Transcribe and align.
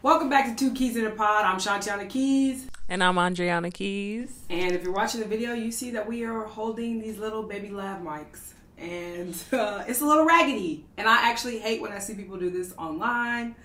Welcome 0.00 0.28
back 0.30 0.46
to 0.46 0.54
Two 0.54 0.72
Keys 0.74 0.94
in 0.94 1.04
a 1.06 1.10
Pod. 1.10 1.44
I'm 1.44 1.56
Shantiana 1.56 2.08
Keys. 2.08 2.68
And 2.88 3.02
I'm 3.02 3.16
Andriana 3.16 3.74
Keys. 3.74 4.44
And 4.48 4.70
if 4.70 4.84
you're 4.84 4.92
watching 4.92 5.18
the 5.18 5.26
video, 5.26 5.54
you 5.54 5.72
see 5.72 5.90
that 5.90 6.06
we 6.06 6.22
are 6.24 6.42
holding 6.44 7.00
these 7.00 7.18
little 7.18 7.42
baby 7.42 7.70
lav 7.70 8.00
mics. 8.00 8.52
And 8.78 9.34
uh, 9.52 9.82
it's 9.88 10.00
a 10.00 10.06
little 10.06 10.24
raggedy. 10.24 10.86
And 10.96 11.08
I 11.08 11.28
actually 11.28 11.58
hate 11.58 11.82
when 11.82 11.90
I 11.90 11.98
see 11.98 12.14
people 12.14 12.38
do 12.38 12.48
this 12.48 12.72
online. 12.78 13.56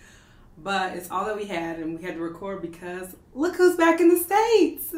But 0.58 0.96
it's 0.96 1.12
all 1.12 1.26
that 1.26 1.36
we 1.36 1.46
had, 1.46 1.78
and 1.78 1.96
we 2.00 2.04
had 2.04 2.16
to 2.16 2.20
record 2.20 2.64
because 2.64 3.16
look 3.36 3.56
who's 3.56 3.76
back 3.76 4.00
in 4.00 4.10
the 4.10 4.18
States. 4.18 4.96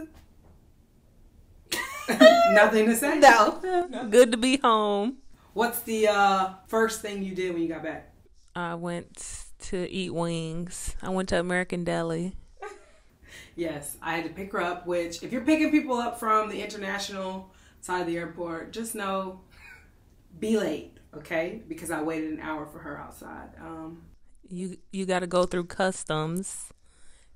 Nothing 2.53 2.85
to 2.85 2.95
say. 2.95 3.19
No. 3.19 4.07
Good 4.09 4.31
to 4.31 4.37
be 4.37 4.55
home. 4.55 5.17
What's 5.51 5.81
the 5.81 6.07
uh, 6.07 6.53
first 6.67 7.01
thing 7.01 7.23
you 7.23 7.35
did 7.35 7.51
when 7.51 7.61
you 7.61 7.67
got 7.67 7.83
back? 7.83 8.13
I 8.55 8.75
went 8.75 9.44
to 9.65 9.89
eat 9.91 10.13
wings. 10.13 10.95
I 11.01 11.09
went 11.09 11.29
to 11.29 11.39
American 11.39 11.83
Deli. 11.83 12.35
yes, 13.55 13.97
I 14.01 14.15
had 14.15 14.23
to 14.25 14.29
pick 14.29 14.51
her 14.51 14.61
up, 14.61 14.85
which, 14.87 15.23
if 15.23 15.31
you're 15.31 15.41
picking 15.41 15.71
people 15.71 15.97
up 15.97 16.19
from 16.19 16.49
the 16.49 16.61
international 16.61 17.51
side 17.81 18.01
of 18.01 18.07
the 18.07 18.17
airport, 18.17 18.73
just 18.73 18.95
know 18.95 19.41
be 20.39 20.57
late, 20.57 20.97
okay? 21.15 21.61
Because 21.67 21.91
I 21.91 22.01
waited 22.01 22.31
an 22.31 22.39
hour 22.39 22.65
for 22.65 22.79
her 22.79 22.97
outside. 22.97 23.49
Um, 23.59 24.03
you 24.49 24.77
you 24.91 25.05
got 25.05 25.19
to 25.19 25.27
go 25.27 25.45
through 25.45 25.65
customs 25.65 26.71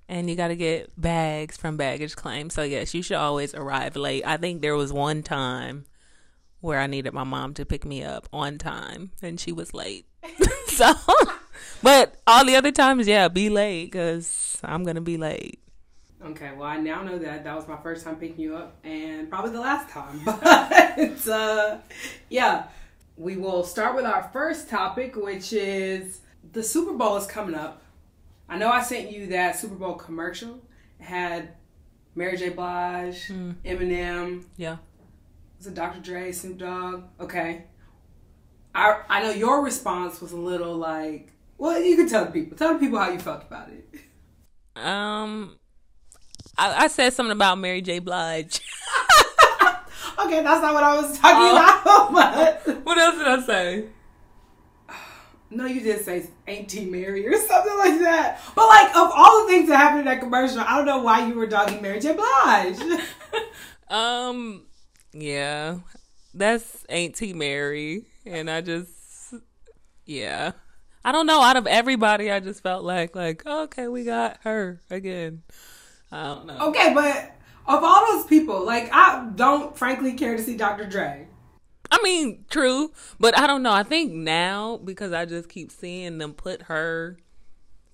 and 0.07 0.29
you 0.29 0.35
got 0.35 0.49
to 0.49 0.55
get 0.55 0.99
bags 0.99 1.55
from 1.57 1.77
baggage 1.77 2.15
claim. 2.15 2.49
So 2.49 2.63
yes, 2.63 2.93
you 2.93 3.01
should 3.01 3.17
always 3.17 3.53
arrive 3.53 3.95
late. 3.95 4.25
I 4.25 4.37
think 4.37 4.61
there 4.61 4.75
was 4.75 4.91
one 4.91 5.23
time 5.23 5.85
where 6.61 6.79
I 6.79 6.87
needed 6.87 7.13
my 7.13 7.23
mom 7.23 7.53
to 7.55 7.65
pick 7.65 7.85
me 7.85 8.03
up 8.03 8.27
on 8.33 8.57
time 8.57 9.11
and 9.21 9.39
she 9.39 9.51
was 9.51 9.73
late. 9.73 10.05
so 10.67 10.93
but 11.83 12.15
all 12.27 12.45
the 12.45 12.55
other 12.55 12.71
times, 12.71 13.07
yeah, 13.07 13.27
be 13.27 13.49
late 13.49 13.85
because 13.85 14.59
I'm 14.63 14.83
gonna 14.83 15.01
be 15.01 15.17
late. 15.17 15.59
Okay, 16.21 16.51
well, 16.55 16.67
I 16.67 16.77
now 16.77 17.01
know 17.01 17.17
that 17.17 17.45
that 17.45 17.55
was 17.55 17.67
my 17.67 17.77
first 17.77 18.03
time 18.03 18.17
picking 18.17 18.39
you 18.39 18.55
up, 18.57 18.77
and 18.83 19.29
probably 19.29 19.51
the 19.51 19.61
last 19.61 19.89
time. 19.89 20.21
But 20.25 21.27
uh, 21.29 21.77
yeah, 22.29 22.65
we 23.15 23.37
will 23.37 23.63
start 23.63 23.95
with 23.95 24.05
our 24.05 24.29
first 24.33 24.69
topic, 24.69 25.15
which 25.15 25.53
is 25.53 26.21
the 26.51 26.61
Super 26.61 26.93
Bowl 26.93 27.15
is 27.15 27.25
coming 27.25 27.55
up. 27.55 27.81
I 28.49 28.57
know 28.57 28.69
I 28.69 28.81
sent 28.81 29.11
you 29.11 29.27
that 29.27 29.57
Super 29.57 29.75
Bowl 29.75 29.93
commercial. 29.93 30.59
It 30.99 31.05
had 31.05 31.49
Mary 32.15 32.35
J. 32.35 32.49
Blige, 32.49 33.27
mm. 33.27 33.55
Eminem. 33.63 34.43
Yeah. 34.57 34.77
Was 35.57 35.67
it 35.67 35.73
Dr. 35.73 35.99
Dre, 35.99 36.31
Snoop 36.31 36.57
Dogg? 36.57 37.03
Okay. 37.19 37.63
I 38.73 39.01
I 39.07 39.23
know 39.23 39.31
your 39.31 39.63
response 39.63 40.21
was 40.21 40.31
a 40.31 40.37
little 40.37 40.75
like, 40.75 41.31
well, 41.59 41.79
you 41.81 41.97
can 41.97 42.07
tell 42.07 42.25
the 42.25 42.31
people. 42.31 42.57
Tell 42.57 42.73
the 42.73 42.79
people 42.79 42.97
how 42.97 43.11
you 43.11 43.19
felt 43.19 43.43
about 43.43 43.67
it. 43.69 43.85
Um, 44.75 45.57
I, 46.57 46.85
I 46.85 46.87
said 46.87 47.13
something 47.13 47.33
about 47.33 47.57
Mary 47.57 47.81
J. 47.81 47.99
Blige. 47.99 48.61
okay, 50.19 50.41
that's 50.41 50.61
not 50.61 50.73
what 50.73 50.83
I 50.83 50.95
was 50.95 51.19
talking 51.19 51.37
oh. 51.37 52.09
about. 52.09 52.83
What 52.85 52.97
else 52.97 53.17
did 53.17 53.27
I 53.27 53.41
say? 53.41 53.85
No, 55.51 55.65
you 55.65 55.81
did 55.81 56.03
say 56.03 56.27
"Ain't 56.47 56.69
T 56.69 56.85
Mary" 56.85 57.27
or 57.27 57.35
something 57.35 57.77
like 57.77 57.99
that. 57.99 58.39
But 58.55 58.67
like, 58.67 58.89
of 58.89 59.11
all 59.13 59.43
the 59.43 59.49
things 59.51 59.67
that 59.69 59.77
happened 59.77 60.01
in 60.01 60.05
that 60.05 60.21
commercial, 60.21 60.59
I 60.59 60.77
don't 60.77 60.85
know 60.85 61.01
why 61.01 61.27
you 61.27 61.33
were 61.33 61.47
dogging 61.47 61.81
Mary 61.81 61.99
J. 61.99 62.13
Blige. 62.15 63.01
um, 63.89 64.65
yeah, 65.11 65.79
that's 66.33 66.85
"Ain't 66.89 67.15
T 67.15 67.33
Mary," 67.33 68.05
and 68.25 68.49
I 68.49 68.61
just, 68.61 69.33
yeah. 70.05 70.51
I 71.03 71.11
don't 71.11 71.25
know. 71.25 71.41
Out 71.41 71.57
of 71.57 71.67
everybody, 71.67 72.31
I 72.31 72.39
just 72.39 72.61
felt 72.61 72.83
like 72.83 73.15
like 73.15 73.43
oh, 73.45 73.63
okay, 73.63 73.87
we 73.87 74.03
got 74.03 74.39
her 74.43 74.81
again. 74.89 75.43
I 76.11 76.23
don't 76.23 76.47
know. 76.47 76.69
Okay, 76.69 76.93
but 76.93 77.35
of 77.67 77.83
all 77.83 78.05
those 78.07 78.25
people, 78.25 78.65
like 78.65 78.89
I 78.91 79.29
don't 79.35 79.77
frankly 79.77 80.13
care 80.13 80.35
to 80.35 80.43
see 80.43 80.57
Dr. 80.57 80.85
Dre. 80.85 81.27
I 81.91 81.99
mean, 82.03 82.45
true, 82.49 82.91
but 83.19 83.37
I 83.37 83.47
don't 83.47 83.63
know. 83.63 83.71
I 83.71 83.83
think 83.83 84.11
now 84.11 84.77
because 84.77 85.11
I 85.11 85.25
just 85.25 85.49
keep 85.49 85.71
seeing 85.71 86.17
them 86.17 86.33
put 86.33 86.63
her 86.63 87.17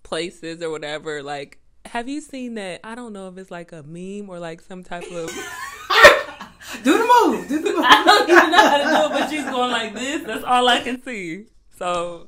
places 0.03 0.61
or 0.61 0.69
whatever. 0.69 1.23
Like, 1.23 1.59
have 1.85 2.09
you 2.09 2.21
seen 2.21 2.55
that? 2.55 2.81
I 2.83 2.95
don't 2.95 3.13
know 3.13 3.27
if 3.29 3.37
it's 3.37 3.51
like 3.51 3.71
a 3.71 3.83
meme 3.83 4.29
or 4.29 4.39
like 4.39 4.61
some 4.61 4.83
type 4.83 5.03
of. 5.03 5.29
do 6.83 6.97
the 6.97 7.25
move. 7.25 7.47
Do 7.47 7.61
the 7.61 7.71
move. 7.71 7.85
I 7.85 8.03
don't 8.03 8.29
even 8.29 8.51
know 8.51 8.69
how 8.69 8.77
to 8.77 8.83
do 8.83 9.15
it, 9.15 9.19
but 9.19 9.29
she's 9.29 9.43
going 9.43 9.71
like 9.71 9.93
this. 9.93 10.23
That's 10.23 10.43
all 10.43 10.67
I 10.67 10.81
can 10.81 11.01
see. 11.03 11.45
So 11.77 12.27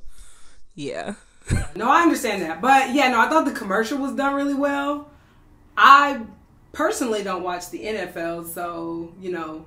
yeah. 0.77 1.15
no, 1.75 1.89
I 1.89 2.03
understand 2.03 2.43
that. 2.43 2.61
But 2.61 2.93
yeah, 2.93 3.09
no, 3.09 3.19
I 3.19 3.27
thought 3.27 3.45
the 3.45 3.51
commercial 3.51 3.97
was 3.97 4.13
done 4.13 4.35
really 4.35 4.53
well. 4.53 5.09
I 5.75 6.21
personally 6.71 7.23
don't 7.23 7.43
watch 7.43 7.69
the 7.71 7.83
NFL, 7.83 8.47
so, 8.47 9.13
you 9.19 9.31
know, 9.31 9.65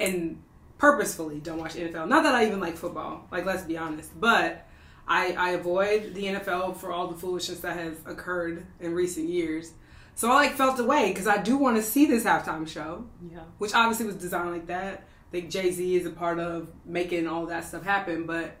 and 0.00 0.42
purposefully 0.78 1.38
don't 1.38 1.58
watch 1.58 1.74
NFL. 1.74 2.08
Not 2.08 2.24
that 2.24 2.34
I 2.34 2.46
even 2.46 2.60
like 2.60 2.76
football, 2.76 3.26
like, 3.30 3.46
let's 3.46 3.62
be 3.62 3.78
honest. 3.78 4.18
But 4.18 4.66
I, 5.06 5.32
I 5.32 5.50
avoid 5.50 6.14
the 6.14 6.24
NFL 6.24 6.76
for 6.76 6.92
all 6.92 7.06
the 7.06 7.16
foolishness 7.16 7.60
that 7.60 7.76
has 7.76 7.96
occurred 8.04 8.66
in 8.80 8.92
recent 8.92 9.28
years. 9.28 9.72
So 10.16 10.30
I 10.30 10.34
like 10.34 10.54
felt 10.54 10.80
away 10.80 11.08
because 11.08 11.26
I 11.26 11.38
do 11.38 11.56
want 11.56 11.76
to 11.76 11.82
see 11.82 12.06
this 12.06 12.24
halftime 12.24 12.66
show, 12.66 13.04
yeah. 13.30 13.40
which 13.58 13.74
obviously 13.74 14.06
was 14.06 14.16
designed 14.16 14.50
like 14.50 14.66
that. 14.66 15.06
I 15.28 15.30
think 15.30 15.50
Jay 15.50 15.70
Z 15.70 15.94
is 15.94 16.06
a 16.06 16.10
part 16.10 16.40
of 16.40 16.68
making 16.84 17.28
all 17.28 17.46
that 17.46 17.64
stuff 17.64 17.84
happen, 17.84 18.26
but 18.26 18.56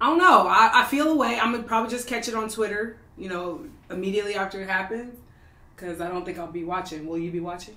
I 0.00 0.06
don't 0.06 0.18
know. 0.18 0.46
I, 0.46 0.82
I 0.82 0.84
feel 0.86 1.08
a 1.08 1.14
way. 1.14 1.38
I'm 1.38 1.52
gonna 1.52 1.64
probably 1.64 1.90
just 1.90 2.08
catch 2.08 2.26
it 2.28 2.34
on 2.34 2.48
Twitter, 2.48 2.96
you 3.18 3.28
know, 3.28 3.66
immediately 3.90 4.34
after 4.34 4.60
it 4.62 4.68
happens, 4.68 5.18
because 5.76 6.00
I 6.00 6.08
don't 6.08 6.24
think 6.24 6.38
I'll 6.38 6.50
be 6.50 6.64
watching. 6.64 7.06
Will 7.06 7.18
you 7.18 7.30
be 7.30 7.40
watching? 7.40 7.76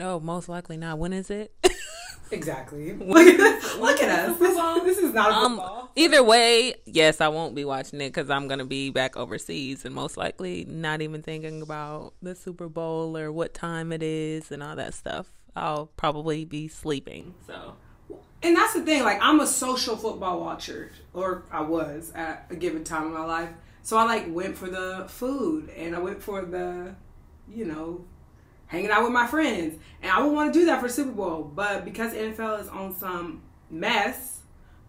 Oh, 0.00 0.20
most 0.20 0.48
likely 0.48 0.76
not. 0.76 0.98
When 0.98 1.12
is 1.12 1.30
it? 1.30 1.52
exactly. 2.30 2.92
look, 2.94 3.26
at, 3.26 3.80
look 3.80 4.02
at 4.02 4.28
us. 4.28 4.38
This, 4.38 4.56
this, 4.84 4.98
is 4.98 5.14
not 5.14 5.30
a 5.30 5.34
um, 5.34 5.56
football. 5.56 5.80
Um, 5.82 5.88
either 5.96 6.22
way, 6.22 6.74
yes, 6.86 7.20
I 7.20 7.28
won't 7.28 7.56
be 7.56 7.64
watching 7.64 8.00
it 8.00 8.12
because 8.12 8.30
I'm 8.30 8.46
gonna 8.46 8.64
be 8.64 8.90
back 8.90 9.16
overseas 9.16 9.84
and 9.84 9.94
most 9.94 10.16
likely 10.16 10.64
not 10.64 11.02
even 11.02 11.22
thinking 11.22 11.60
about 11.60 12.14
the 12.22 12.36
Super 12.36 12.68
Bowl 12.68 13.16
or 13.16 13.32
what 13.32 13.52
time 13.52 13.90
it 13.92 14.02
is 14.02 14.52
and 14.52 14.62
all 14.62 14.76
that 14.76 14.94
stuff. 14.94 15.32
I'll 15.56 15.86
probably 15.96 16.44
be 16.44 16.68
sleeping. 16.68 17.34
So 17.46 17.76
and 18.44 18.54
that's 18.56 18.74
the 18.74 18.82
thing. 18.82 19.02
Like 19.02 19.18
I'm 19.20 19.40
a 19.40 19.46
social 19.46 19.96
football 19.96 20.40
watcher, 20.40 20.92
or 21.12 21.44
I 21.50 21.62
was 21.62 22.12
at 22.14 22.46
a 22.50 22.56
given 22.56 22.84
time 22.84 23.06
in 23.06 23.12
my 23.12 23.24
life. 23.24 23.48
So 23.82 23.96
I 23.96 24.04
like 24.04 24.26
went 24.28 24.56
for 24.56 24.68
the 24.68 25.06
food, 25.08 25.70
and 25.70 25.96
I 25.96 25.98
went 25.98 26.22
for 26.22 26.44
the, 26.44 26.94
you 27.48 27.64
know, 27.64 28.04
hanging 28.66 28.90
out 28.90 29.02
with 29.02 29.12
my 29.12 29.26
friends. 29.26 29.78
And 30.02 30.12
I 30.12 30.22
would 30.22 30.32
want 30.32 30.52
to 30.52 30.58
do 30.58 30.66
that 30.66 30.80
for 30.80 30.88
Super 30.88 31.12
Bowl, 31.12 31.42
but 31.42 31.84
because 31.84 32.12
NFL 32.12 32.60
is 32.60 32.68
on 32.68 32.94
some 32.94 33.42
mess, 33.70 34.42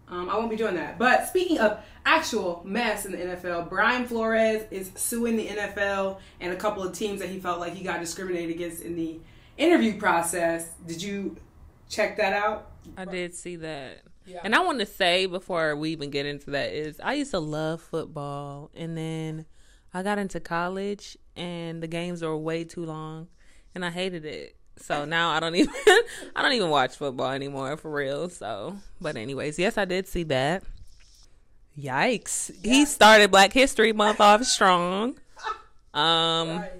um, 0.08 0.30
I 0.30 0.36
won't 0.36 0.50
be 0.50 0.56
doing 0.56 0.76
that. 0.76 0.98
But 0.98 1.26
speaking 1.26 1.58
of 1.58 1.80
actual 2.04 2.62
mess 2.64 3.06
in 3.06 3.12
the 3.12 3.18
NFL, 3.18 3.68
Brian 3.68 4.06
Flores 4.06 4.64
is 4.70 4.92
suing 4.94 5.36
the 5.36 5.48
NFL 5.48 6.18
and 6.40 6.52
a 6.52 6.56
couple 6.56 6.82
of 6.82 6.92
teams 6.92 7.20
that 7.20 7.28
he 7.28 7.40
felt 7.40 7.58
like 7.58 7.74
he 7.74 7.82
got 7.82 8.00
discriminated 8.00 8.54
against 8.54 8.82
in 8.82 8.94
the 8.94 9.18
interview 9.56 9.98
process. 9.98 10.70
Did 10.86 11.02
you 11.02 11.36
check 11.88 12.16
that 12.18 12.32
out? 12.32 12.70
I 12.96 13.04
did 13.04 13.34
see 13.34 13.56
that. 13.56 14.02
Yeah. 14.26 14.40
And 14.42 14.54
I 14.54 14.60
want 14.60 14.80
to 14.80 14.86
say 14.86 15.26
before 15.26 15.76
we 15.76 15.90
even 15.90 16.10
get 16.10 16.26
into 16.26 16.50
that 16.50 16.72
is 16.72 17.00
I 17.00 17.14
used 17.14 17.30
to 17.30 17.38
love 17.38 17.80
football 17.80 18.70
and 18.74 18.96
then 18.98 19.46
I 19.94 20.02
got 20.02 20.18
into 20.18 20.40
college 20.40 21.16
and 21.36 21.82
the 21.82 21.86
games 21.86 22.22
were 22.22 22.36
way 22.36 22.64
too 22.64 22.84
long 22.84 23.28
and 23.74 23.84
I 23.84 23.90
hated 23.90 24.24
it. 24.24 24.56
So 24.78 25.04
now 25.04 25.30
I 25.30 25.40
don't 25.40 25.54
even 25.56 25.74
I 26.34 26.42
don't 26.42 26.52
even 26.52 26.70
watch 26.70 26.96
football 26.96 27.30
anymore 27.30 27.76
for 27.76 27.90
real. 27.90 28.28
So, 28.28 28.76
but 29.00 29.16
anyways, 29.16 29.58
yes, 29.58 29.78
I 29.78 29.84
did 29.84 30.08
see 30.08 30.24
that. 30.24 30.64
Yikes. 31.78 32.50
Yeah. 32.62 32.72
He 32.72 32.84
started 32.84 33.30
Black 33.30 33.52
History 33.52 33.92
Month 33.92 34.20
off 34.20 34.44
strong. 34.44 35.18
Um 35.94 36.58
right. 36.58 36.72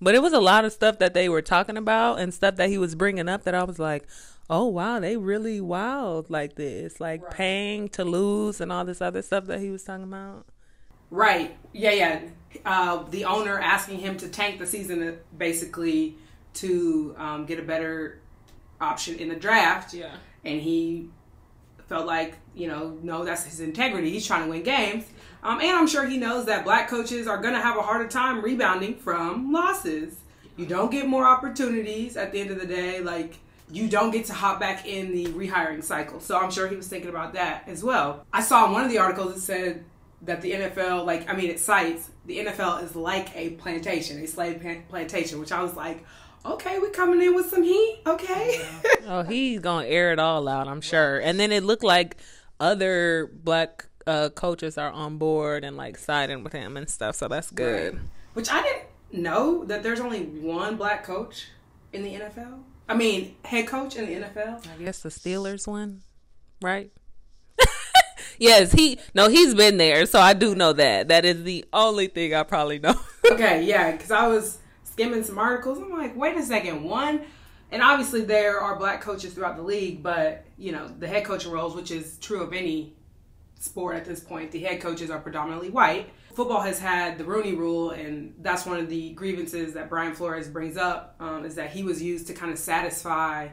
But 0.00 0.14
it 0.14 0.22
was 0.22 0.32
a 0.32 0.40
lot 0.40 0.64
of 0.64 0.72
stuff 0.72 0.98
that 0.98 1.14
they 1.14 1.28
were 1.28 1.42
talking 1.42 1.76
about 1.76 2.20
and 2.20 2.32
stuff 2.32 2.56
that 2.56 2.68
he 2.68 2.78
was 2.78 2.94
bringing 2.94 3.28
up 3.28 3.42
that 3.42 3.54
I 3.54 3.64
was 3.64 3.78
like, 3.78 4.06
oh 4.50 4.66
wow, 4.66 4.98
they 4.98 5.16
really 5.16 5.60
wild 5.60 6.28
like 6.28 6.56
this, 6.56 7.00
like 7.00 7.22
right. 7.22 7.30
paying 7.30 7.88
to 7.90 8.04
lose 8.04 8.60
and 8.60 8.70
all 8.72 8.84
this 8.84 9.00
other 9.00 9.22
stuff 9.22 9.46
that 9.46 9.60
he 9.60 9.70
was 9.70 9.84
talking 9.84 10.04
about. 10.04 10.44
Right. 11.10 11.56
Yeah, 11.72 11.92
yeah. 11.92 12.20
Uh, 12.66 13.04
the 13.10 13.24
owner 13.24 13.58
asking 13.58 14.00
him 14.00 14.16
to 14.18 14.28
tank 14.28 14.58
the 14.58 14.66
season 14.66 15.06
uh, 15.06 15.12
basically 15.38 16.16
to 16.54 17.14
um, 17.16 17.46
get 17.46 17.60
a 17.60 17.62
better 17.62 18.18
option 18.80 19.16
in 19.16 19.28
the 19.28 19.36
draft. 19.36 19.94
Yeah. 19.94 20.14
And 20.44 20.60
he 20.60 21.08
felt 21.88 22.06
like, 22.06 22.36
you 22.54 22.66
know, 22.66 22.98
no, 23.02 23.24
that's 23.24 23.44
his 23.44 23.60
integrity. 23.60 24.10
He's 24.10 24.26
trying 24.26 24.44
to 24.44 24.50
win 24.50 24.62
games. 24.62 25.04
Um, 25.42 25.60
and 25.60 25.70
I'm 25.70 25.86
sure 25.86 26.06
he 26.06 26.16
knows 26.16 26.46
that 26.46 26.64
black 26.64 26.88
coaches 26.88 27.26
are 27.26 27.38
going 27.38 27.54
to 27.54 27.60
have 27.60 27.76
a 27.76 27.82
harder 27.82 28.08
time 28.08 28.42
rebounding 28.42 28.96
from 28.96 29.52
losses. 29.52 30.16
You 30.56 30.66
don't 30.66 30.90
get 30.90 31.06
more 31.06 31.24
opportunities 31.24 32.16
at 32.16 32.32
the 32.32 32.40
end 32.40 32.50
of 32.50 32.60
the 32.60 32.66
day. 32.66 33.00
Like, 33.00 33.36
you 33.72 33.88
don't 33.88 34.10
get 34.10 34.26
to 34.26 34.32
hop 34.32 34.60
back 34.60 34.86
in 34.86 35.12
the 35.12 35.26
rehiring 35.26 35.82
cycle. 35.82 36.20
So 36.20 36.38
I'm 36.38 36.50
sure 36.50 36.68
he 36.68 36.76
was 36.76 36.88
thinking 36.88 37.10
about 37.10 37.34
that 37.34 37.64
as 37.66 37.82
well. 37.84 38.26
I 38.32 38.42
saw 38.42 38.66
in 38.66 38.72
one 38.72 38.84
of 38.84 38.90
the 38.90 38.98
articles 38.98 39.36
it 39.36 39.40
said 39.40 39.84
that 40.22 40.42
the 40.42 40.52
NFL, 40.52 41.06
like, 41.06 41.28
I 41.30 41.34
mean, 41.34 41.50
it 41.50 41.60
cites 41.60 42.10
the 42.26 42.38
NFL 42.38 42.82
is 42.82 42.96
like 42.96 43.34
a 43.34 43.50
plantation, 43.50 44.22
a 44.22 44.26
slave 44.26 44.64
plantation, 44.88 45.40
which 45.40 45.52
I 45.52 45.62
was 45.62 45.74
like, 45.74 46.04
okay, 46.44 46.78
we 46.78 46.90
coming 46.90 47.22
in 47.22 47.34
with 47.34 47.48
some 47.48 47.62
heat, 47.62 48.00
okay. 48.06 48.66
oh, 49.06 49.22
he's 49.22 49.60
gonna 49.60 49.86
air 49.86 50.12
it 50.12 50.18
all 50.18 50.48
out, 50.48 50.68
I'm 50.68 50.80
sure. 50.80 51.18
And 51.18 51.38
then 51.38 51.52
it 51.52 51.62
looked 51.62 51.84
like 51.84 52.16
other 52.58 53.30
black 53.32 53.86
uh, 54.06 54.30
coaches 54.30 54.78
are 54.78 54.90
on 54.90 55.18
board 55.18 55.64
and 55.64 55.76
like 55.76 55.96
siding 55.96 56.42
with 56.42 56.52
him 56.52 56.76
and 56.76 56.88
stuff, 56.88 57.16
so 57.16 57.28
that's 57.28 57.50
good. 57.50 57.94
Right. 57.94 58.02
Which 58.34 58.50
I 58.50 58.62
didn't 58.62 59.22
know 59.22 59.64
that 59.64 59.82
there's 59.82 60.00
only 60.00 60.24
one 60.24 60.76
black 60.76 61.04
coach 61.04 61.48
in 61.92 62.02
the 62.02 62.14
NFL. 62.14 62.60
I 62.90 62.94
mean, 62.94 63.36
head 63.44 63.68
coach 63.68 63.94
in 63.94 64.04
the 64.04 64.26
NFL. 64.26 64.66
I 64.66 64.82
guess 64.82 64.98
the 64.98 65.10
Steelers 65.10 65.68
one, 65.68 66.02
right? 66.60 66.90
yes, 68.38 68.72
he 68.72 68.98
no, 69.14 69.28
he's 69.28 69.54
been 69.54 69.76
there, 69.76 70.06
so 70.06 70.18
I 70.18 70.32
do 70.32 70.56
know 70.56 70.72
that. 70.72 71.06
That 71.06 71.24
is 71.24 71.44
the 71.44 71.64
only 71.72 72.08
thing 72.08 72.34
I 72.34 72.42
probably 72.42 72.80
know. 72.80 72.96
okay, 73.30 73.62
yeah, 73.62 73.92
because 73.92 74.10
I 74.10 74.26
was 74.26 74.58
skimming 74.82 75.22
some 75.22 75.38
articles. 75.38 75.78
I'm 75.78 75.92
like, 75.92 76.16
wait 76.16 76.36
a 76.36 76.42
second, 76.42 76.82
one, 76.82 77.20
and 77.70 77.80
obviously 77.80 78.22
there 78.22 78.60
are 78.60 78.74
black 78.74 79.00
coaches 79.02 79.34
throughout 79.34 79.54
the 79.54 79.62
league, 79.62 80.02
but 80.02 80.44
you 80.58 80.72
know 80.72 80.88
the 80.88 81.06
head 81.06 81.24
coaching 81.24 81.52
roles, 81.52 81.76
which 81.76 81.92
is 81.92 82.18
true 82.18 82.42
of 82.42 82.52
any 82.52 82.96
sport 83.60 83.94
at 83.94 84.04
this 84.04 84.20
point, 84.20 84.50
the 84.50 84.58
head 84.58 84.80
coaches 84.80 85.10
are 85.10 85.20
predominantly 85.20 85.70
white. 85.70 86.10
Football 86.34 86.62
has 86.62 86.78
had 86.78 87.18
the 87.18 87.24
Rooney 87.24 87.54
Rule, 87.54 87.90
and 87.90 88.34
that's 88.40 88.66
one 88.66 88.78
of 88.78 88.88
the 88.88 89.10
grievances 89.10 89.74
that 89.74 89.88
Brian 89.88 90.14
Flores 90.14 90.48
brings 90.48 90.76
up 90.76 91.14
um, 91.20 91.44
is 91.44 91.54
that 91.54 91.70
he 91.70 91.82
was 91.82 92.02
used 92.02 92.26
to 92.28 92.34
kind 92.34 92.50
of 92.50 92.58
satisfy 92.58 93.48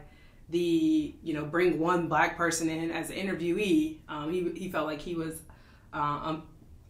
the 0.49 1.13
you 1.21 1.33
know 1.33 1.43
bring 1.43 1.77
one 1.77 2.07
black 2.07 2.37
person 2.37 2.69
in 2.69 2.89
as 2.89 3.09
an 3.09 3.17
interviewee. 3.17 3.99
Um, 4.07 4.31
he 4.31 4.49
he 4.55 4.71
felt 4.71 4.87
like 4.87 5.01
he 5.01 5.13
was 5.13 5.41
uh, 5.93 5.97
um, 5.97 6.43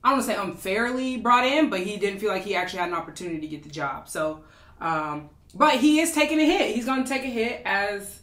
I 0.04 0.10
don't 0.10 0.20
want 0.20 0.30
to 0.30 0.34
say 0.34 0.40
unfairly 0.40 1.18
brought 1.18 1.46
in, 1.46 1.70
but 1.70 1.80
he 1.80 1.98
didn't 1.98 2.20
feel 2.20 2.30
like 2.30 2.44
he 2.44 2.56
actually 2.56 2.80
had 2.80 2.90
an 2.90 2.96
opportunity 2.96 3.40
to 3.40 3.48
get 3.48 3.64
the 3.64 3.70
job. 3.70 4.08
So, 4.08 4.44
um, 4.80 5.30
but 5.56 5.76
he 5.76 6.00
is 6.00 6.12
taking 6.12 6.40
a 6.40 6.46
hit. 6.46 6.76
He's 6.76 6.86
going 6.86 7.04
to 7.04 7.10
take 7.10 7.24
a 7.24 7.28
hit 7.28 7.62
as 7.66 8.22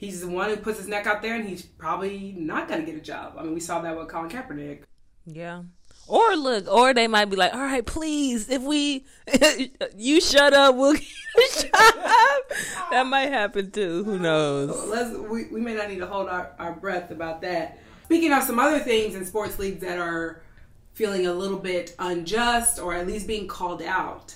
he's 0.00 0.22
the 0.22 0.28
one 0.28 0.48
who 0.48 0.56
puts 0.56 0.78
his 0.78 0.88
neck 0.88 1.06
out 1.06 1.20
there, 1.20 1.36
and 1.36 1.46
he's 1.46 1.62
probably 1.62 2.34
not 2.36 2.66
going 2.66 2.80
to 2.80 2.86
get 2.86 2.96
a 2.96 3.04
job. 3.04 3.34
I 3.38 3.42
mean, 3.42 3.54
we 3.54 3.60
saw 3.60 3.80
that 3.82 3.96
with 3.96 4.08
Colin 4.08 4.30
Kaepernick. 4.30 4.82
Yeah. 5.26 5.64
Or 6.08 6.34
look, 6.34 6.66
or 6.66 6.92
they 6.92 7.06
might 7.06 7.26
be 7.26 7.36
like, 7.36 7.52
"All 7.54 7.60
right, 7.60 7.84
please, 7.86 8.48
if 8.48 8.62
we 8.62 9.04
you 9.96 10.20
shut 10.20 10.52
up, 10.54 10.74
we'll 10.74 10.94
get 10.94 11.04
shut 11.52 11.70
up." 11.74 12.52
That 12.90 13.06
might 13.06 13.28
happen 13.28 13.70
too. 13.70 14.02
Who 14.02 14.18
knows? 14.18 14.88
Let's 14.88 15.16
we, 15.16 15.44
we 15.52 15.60
may 15.60 15.74
not 15.74 15.88
need 15.88 15.98
to 15.98 16.06
hold 16.06 16.28
our, 16.28 16.52
our 16.58 16.72
breath 16.72 17.12
about 17.12 17.42
that. 17.42 17.78
Speaking 18.06 18.32
of 18.32 18.42
some 18.42 18.58
other 18.58 18.80
things 18.80 19.14
in 19.14 19.24
sports 19.24 19.58
leagues 19.60 19.82
that 19.82 19.98
are 19.98 20.42
feeling 20.94 21.26
a 21.26 21.32
little 21.32 21.58
bit 21.58 21.94
unjust 22.00 22.80
or 22.80 22.92
at 22.92 23.06
least 23.06 23.28
being 23.28 23.46
called 23.46 23.82
out, 23.82 24.34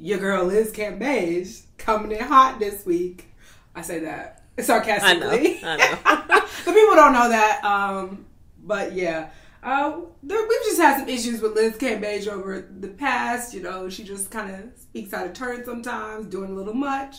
your 0.00 0.18
girl 0.18 0.44
Liz 0.46 0.72
Cambage 0.72 1.62
coming 1.78 2.10
in 2.10 2.24
hot 2.24 2.58
this 2.58 2.84
week. 2.84 3.32
I 3.76 3.82
say 3.82 4.00
that 4.00 4.43
sarcastically. 4.60 5.60
I 5.62 5.76
know. 5.76 5.98
I 6.04 6.16
know. 6.28 6.40
the 6.64 6.72
people 6.72 6.94
don't 6.94 7.12
know 7.12 7.28
that. 7.28 7.64
Um, 7.64 8.26
but 8.62 8.92
yeah. 8.92 9.30
Uh, 9.62 10.00
there, 10.22 10.42
we've 10.42 10.62
just 10.64 10.78
had 10.78 10.98
some 10.98 11.08
issues 11.08 11.40
with 11.40 11.54
Liz 11.54 11.78
Cambage 11.78 12.28
over 12.28 12.68
the 12.78 12.88
past. 12.88 13.54
You 13.54 13.62
know, 13.62 13.88
she 13.88 14.04
just 14.04 14.30
kind 14.30 14.54
of 14.54 14.78
speaks 14.78 15.14
out 15.14 15.26
of 15.26 15.32
turn 15.32 15.64
sometimes, 15.64 16.26
doing 16.26 16.50
a 16.50 16.54
little 16.54 16.74
much. 16.74 17.16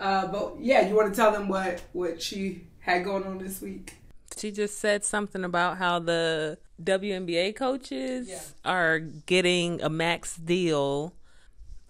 Uh, 0.00 0.26
but 0.26 0.56
yeah, 0.58 0.88
you 0.88 0.94
want 0.96 1.12
to 1.12 1.16
tell 1.16 1.30
them 1.30 1.48
what 1.48 1.82
what 1.92 2.20
she 2.20 2.66
had 2.80 3.04
going 3.04 3.24
on 3.24 3.38
this 3.38 3.60
week? 3.60 3.94
She 4.36 4.50
just 4.50 4.78
said 4.78 5.04
something 5.04 5.44
about 5.44 5.78
how 5.78 6.00
the 6.00 6.58
WNBA 6.82 7.54
coaches 7.54 8.28
yeah. 8.28 8.40
are 8.64 8.98
getting 8.98 9.80
a 9.80 9.88
max 9.88 10.36
deal. 10.36 11.14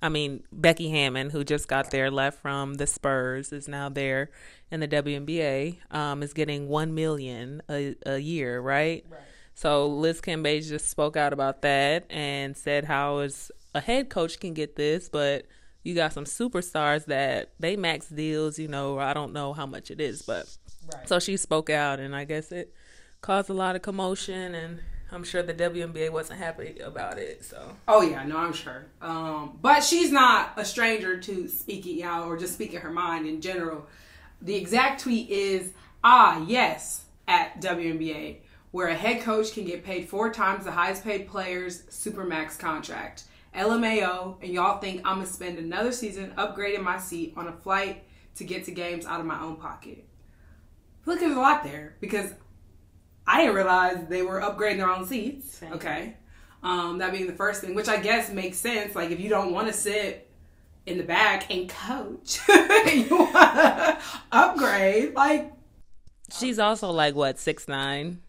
I 0.04 0.08
mean, 0.10 0.44
Becky 0.52 0.90
Hammon, 0.90 1.30
who 1.30 1.44
just 1.44 1.66
got 1.66 1.90
there, 1.90 2.10
left 2.10 2.40
from 2.40 2.74
the 2.74 2.86
Spurs, 2.86 3.52
is 3.52 3.68
now 3.68 3.88
there 3.88 4.30
in 4.70 4.80
the 4.80 4.88
WNBA. 4.88 5.78
Um, 5.90 6.22
is 6.22 6.32
getting 6.32 6.68
one 6.68 6.94
million 6.94 7.62
a, 7.70 7.96
a 8.04 8.18
year, 8.18 8.60
right? 8.60 9.04
Right 9.08 9.20
so 9.54 9.86
Liz 9.86 10.20
Cambage 10.20 10.68
just 10.68 10.90
spoke 10.90 11.16
out 11.16 11.32
about 11.32 11.62
that 11.62 12.06
and 12.10 12.56
said 12.56 12.84
how 12.84 13.18
as 13.18 13.52
a 13.74 13.80
head 13.80 14.10
coach 14.10 14.40
can 14.40 14.52
get 14.52 14.76
this, 14.76 15.08
but 15.08 15.46
you 15.84 15.94
got 15.94 16.12
some 16.12 16.24
superstars 16.24 17.04
that 17.06 17.52
they 17.60 17.76
max 17.76 18.08
deals, 18.08 18.58
you 18.58 18.68
know, 18.68 18.98
I 18.98 19.14
don't 19.14 19.32
know 19.32 19.52
how 19.52 19.66
much 19.66 19.90
it 19.90 20.00
is, 20.00 20.22
but 20.22 20.48
right. 20.92 21.08
so 21.08 21.20
she 21.20 21.36
spoke 21.36 21.70
out 21.70 22.00
and 22.00 22.16
I 22.16 22.24
guess 22.24 22.50
it 22.50 22.74
caused 23.20 23.48
a 23.48 23.54
lot 23.54 23.76
of 23.76 23.82
commotion 23.82 24.54
and 24.54 24.80
I'm 25.14 25.24
sure 25.24 25.42
the 25.42 25.54
WNBA 25.54 26.10
wasn't 26.10 26.40
happy 26.40 26.78
about 26.78 27.18
it. 27.18 27.44
So. 27.44 27.76
Oh 27.86 28.02
yeah, 28.02 28.24
no, 28.24 28.36
I'm 28.36 28.52
sure. 28.52 28.86
Um, 29.00 29.58
but 29.62 29.82
she's 29.82 30.10
not 30.10 30.54
a 30.56 30.64
stranger 30.64 31.18
to 31.20 31.48
speaking 31.48 32.02
out 32.02 32.26
or 32.26 32.36
just 32.36 32.54
speaking 32.54 32.80
her 32.80 32.90
mind 32.90 33.26
in 33.26 33.40
general. 33.40 33.86
The 34.42 34.54
exact 34.56 35.02
tweet 35.02 35.30
is, 35.30 35.72
"Ah, 36.02 36.44
yes," 36.46 37.04
at 37.26 37.60
WNBA 37.60 38.38
where 38.74 38.88
a 38.88 38.94
head 38.94 39.22
coach 39.22 39.52
can 39.52 39.64
get 39.64 39.84
paid 39.84 40.08
four 40.08 40.32
times 40.32 40.64
the 40.64 40.72
highest 40.72 41.04
paid 41.04 41.28
player's 41.28 41.82
supermax 41.82 42.58
contract. 42.58 43.22
LMAO, 43.54 44.36
and 44.42 44.52
y'all 44.52 44.80
think 44.80 45.00
I'm 45.04 45.18
gonna 45.18 45.26
spend 45.26 45.60
another 45.60 45.92
season 45.92 46.32
upgrading 46.36 46.82
my 46.82 46.98
seat 46.98 47.34
on 47.36 47.46
a 47.46 47.52
flight 47.52 48.02
to 48.34 48.42
get 48.42 48.64
to 48.64 48.72
games 48.72 49.06
out 49.06 49.20
of 49.20 49.26
my 49.26 49.40
own 49.40 49.58
pocket. 49.58 50.04
Look, 51.06 51.20
there's 51.20 51.36
a 51.36 51.40
lot 51.40 51.62
there 51.62 51.94
because 52.00 52.34
I 53.26 53.40
didn't 53.40 53.54
realize 53.54 54.06
they 54.08 54.22
were 54.22 54.40
upgrading 54.40 54.78
their 54.78 54.90
own 54.90 55.06
seats. 55.06 55.58
Same. 55.58 55.72
Okay. 55.74 56.14
Um, 56.62 56.98
that 56.98 57.12
being 57.12 57.26
the 57.26 57.34
first 57.34 57.60
thing, 57.60 57.74
which 57.74 57.88
I 57.88 57.98
guess 57.98 58.30
makes 58.30 58.56
sense. 58.56 58.94
Like, 58.94 59.10
if 59.10 59.20
you 59.20 59.28
don't 59.28 59.52
want 59.52 59.66
to 59.66 59.72
sit 59.72 60.30
in 60.86 60.98
the 60.98 61.04
back 61.04 61.50
and 61.50 61.68
coach, 61.68 62.40
you 62.48 63.06
want 63.10 63.32
to 63.32 63.98
upgrade. 64.32 65.14
Like, 65.14 65.52
she's 66.32 66.58
also 66.58 66.90
like 66.90 67.14
what 67.14 67.38
six 67.38 67.68
nine. 67.68 68.20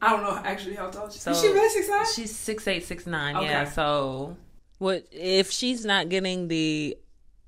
I 0.00 0.10
don't 0.10 0.22
know 0.22 0.40
actually 0.44 0.74
how 0.74 0.90
tall 0.90 1.08
she 1.08 1.20
so, 1.20 1.30
is. 1.30 1.40
She 1.40 1.46
really 1.48 1.68
six 1.68 1.88
nine? 1.88 2.06
She's 2.12 2.34
six 2.34 2.66
eight, 2.66 2.84
six 2.84 3.06
nine. 3.06 3.36
Okay. 3.36 3.46
Yeah. 3.46 3.64
So 3.64 4.36
what 4.78 5.06
if 5.12 5.50
she's 5.52 5.84
not 5.84 6.08
getting 6.08 6.48
the 6.48 6.96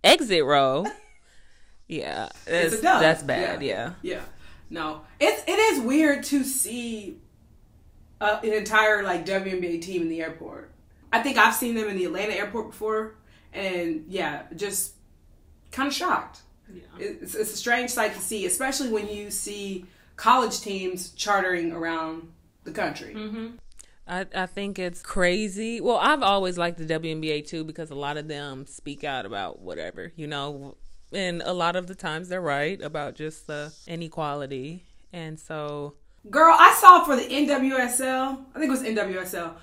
exit 0.04 0.44
row? 0.44 0.86
yeah, 1.88 2.28
it's, 2.46 2.80
that's 2.80 3.24
bad. 3.24 3.60
Yeah. 3.60 3.92
yeah. 4.02 4.14
yeah. 4.18 4.20
No, 4.74 5.02
it's 5.20 5.40
it 5.46 5.56
is 5.56 5.80
weird 5.80 6.24
to 6.24 6.42
see 6.42 7.18
uh, 8.20 8.40
an 8.42 8.52
entire 8.52 9.04
like 9.04 9.24
WNBA 9.24 9.80
team 9.80 10.02
in 10.02 10.08
the 10.08 10.20
airport. 10.20 10.72
I 11.12 11.22
think 11.22 11.38
I've 11.38 11.54
seen 11.54 11.76
them 11.76 11.88
in 11.88 11.96
the 11.96 12.06
Atlanta 12.06 12.34
airport 12.34 12.72
before, 12.72 13.14
and 13.52 14.04
yeah, 14.08 14.42
just 14.56 14.94
kind 15.70 15.86
of 15.86 15.94
shocked. 15.94 16.40
Yeah. 16.68 16.82
It's, 16.98 17.36
it's 17.36 17.52
a 17.52 17.56
strange 17.56 17.90
sight 17.90 18.14
to 18.14 18.20
see, 18.20 18.46
especially 18.46 18.88
when 18.88 19.06
you 19.08 19.30
see 19.30 19.86
college 20.16 20.60
teams 20.60 21.10
chartering 21.10 21.70
around 21.70 22.32
the 22.64 22.72
country. 22.72 23.14
Mm-hmm. 23.14 23.46
I, 24.08 24.26
I 24.34 24.46
think 24.46 24.80
it's 24.80 25.02
crazy. 25.02 25.80
Well, 25.80 25.98
I've 25.98 26.24
always 26.24 26.58
liked 26.58 26.78
the 26.78 26.86
WNBA 26.86 27.46
too 27.46 27.62
because 27.62 27.90
a 27.90 27.94
lot 27.94 28.16
of 28.16 28.26
them 28.26 28.66
speak 28.66 29.04
out 29.04 29.24
about 29.24 29.60
whatever, 29.60 30.12
you 30.16 30.26
know, 30.26 30.76
and 31.14 31.42
a 31.42 31.52
lot 31.52 31.76
of 31.76 31.86
the 31.86 31.94
times 31.94 32.28
they're 32.28 32.40
right 32.40 32.80
about 32.82 33.14
just 33.14 33.46
the 33.46 33.72
inequality. 33.86 34.84
And 35.12 35.38
so, 35.38 35.94
girl, 36.30 36.54
I 36.58 36.74
saw 36.74 37.04
for 37.04 37.16
the 37.16 37.22
NWSL, 37.22 38.44
I 38.54 38.58
think 38.58 38.66
it 38.66 38.70
was 38.70 38.82
NWSL, 38.82 39.54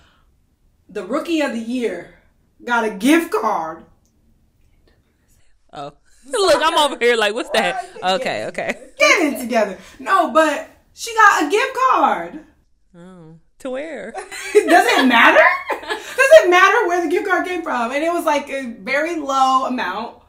the 0.89 1.05
rookie 1.05 1.41
of 1.41 1.51
the 1.51 1.59
year 1.59 2.15
got 2.63 2.85
a 2.85 2.91
gift 2.91 3.31
card. 3.31 3.83
Oh, 5.73 5.93
look, 6.25 6.61
I'm 6.63 6.77
over 6.77 6.97
here 6.99 7.15
like, 7.15 7.33
what's 7.33 7.49
that? 7.51 7.89
Okay, 8.03 8.45
okay. 8.47 8.77
Get 8.97 9.33
it 9.33 9.39
together. 9.39 9.77
No, 9.99 10.31
but 10.31 10.69
she 10.93 11.13
got 11.15 11.43
a 11.43 11.49
gift 11.49 11.77
card. 11.89 12.45
Oh, 12.95 13.39
to 13.59 13.69
where? 13.69 14.11
Does 14.53 14.53
it 14.53 15.07
matter? 15.07 15.43
Does 15.81 16.29
it 16.43 16.49
matter 16.49 16.87
where 16.87 17.03
the 17.03 17.09
gift 17.09 17.27
card 17.27 17.45
came 17.45 17.63
from? 17.63 17.91
And 17.91 18.03
it 18.03 18.11
was 18.11 18.25
like 18.25 18.49
a 18.49 18.73
very 18.79 19.15
low 19.15 19.65
amount 19.65 20.20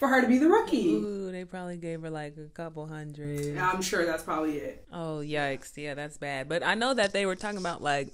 for 0.00 0.08
her 0.08 0.22
to 0.22 0.26
be 0.26 0.38
the 0.38 0.48
rookie. 0.48 0.94
Ooh, 0.94 1.30
they 1.30 1.44
probably 1.44 1.76
gave 1.76 2.00
her 2.00 2.10
like 2.10 2.34
a 2.38 2.48
couple 2.48 2.86
hundred. 2.86 3.56
I'm 3.58 3.82
sure 3.82 4.04
that's 4.06 4.22
probably 4.22 4.56
it. 4.56 4.86
Oh 4.90 5.20
yikes! 5.22 5.76
Yeah, 5.76 5.94
that's 5.94 6.16
bad. 6.16 6.48
But 6.48 6.64
I 6.64 6.74
know 6.74 6.94
that 6.94 7.12
they 7.12 7.26
were 7.26 7.36
talking 7.36 7.58
about 7.58 7.82
like 7.82 8.12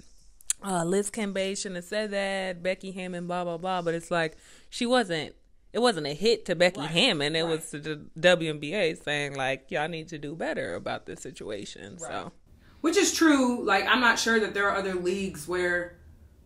uh, 0.65 0.85
Liz 0.85 1.11
Cambage 1.11 1.59
shouldn't 1.59 1.77
have 1.77 1.85
said 1.85 2.11
that. 2.11 2.63
Becky 2.63 2.91
Hammon, 2.91 3.29
blah 3.29 3.45
blah 3.45 3.57
blah. 3.57 3.83
But 3.83 3.95
it's 3.95 4.11
like 4.11 4.37
she 4.69 4.85
wasn't. 4.85 5.35
It 5.73 5.79
wasn't 5.79 6.07
a 6.07 6.15
hit 6.15 6.47
to 6.47 6.57
Becky 6.57 6.81
right. 6.81 6.91
Hammon. 6.91 7.37
It 7.37 7.43
right. 7.43 7.51
was 7.51 7.71
to 7.71 7.79
the 7.79 8.01
WNBA 8.19 9.03
saying 9.05 9.35
like, 9.35 9.71
y'all 9.71 9.89
need 9.89 10.09
to 10.09 10.17
do 10.17 10.35
better 10.35 10.75
about 10.75 11.05
this 11.05 11.21
situation. 11.21 11.99
Right. 12.01 12.11
So 12.11 12.33
which 12.81 12.97
is 12.97 13.15
true. 13.15 13.65
Like 13.65 13.87
I'm 13.87 14.01
not 14.01 14.19
sure 14.19 14.41
that 14.41 14.55
there 14.55 14.69
are 14.69 14.77
other 14.77 14.95
leagues 14.95 15.47
where 15.47 15.99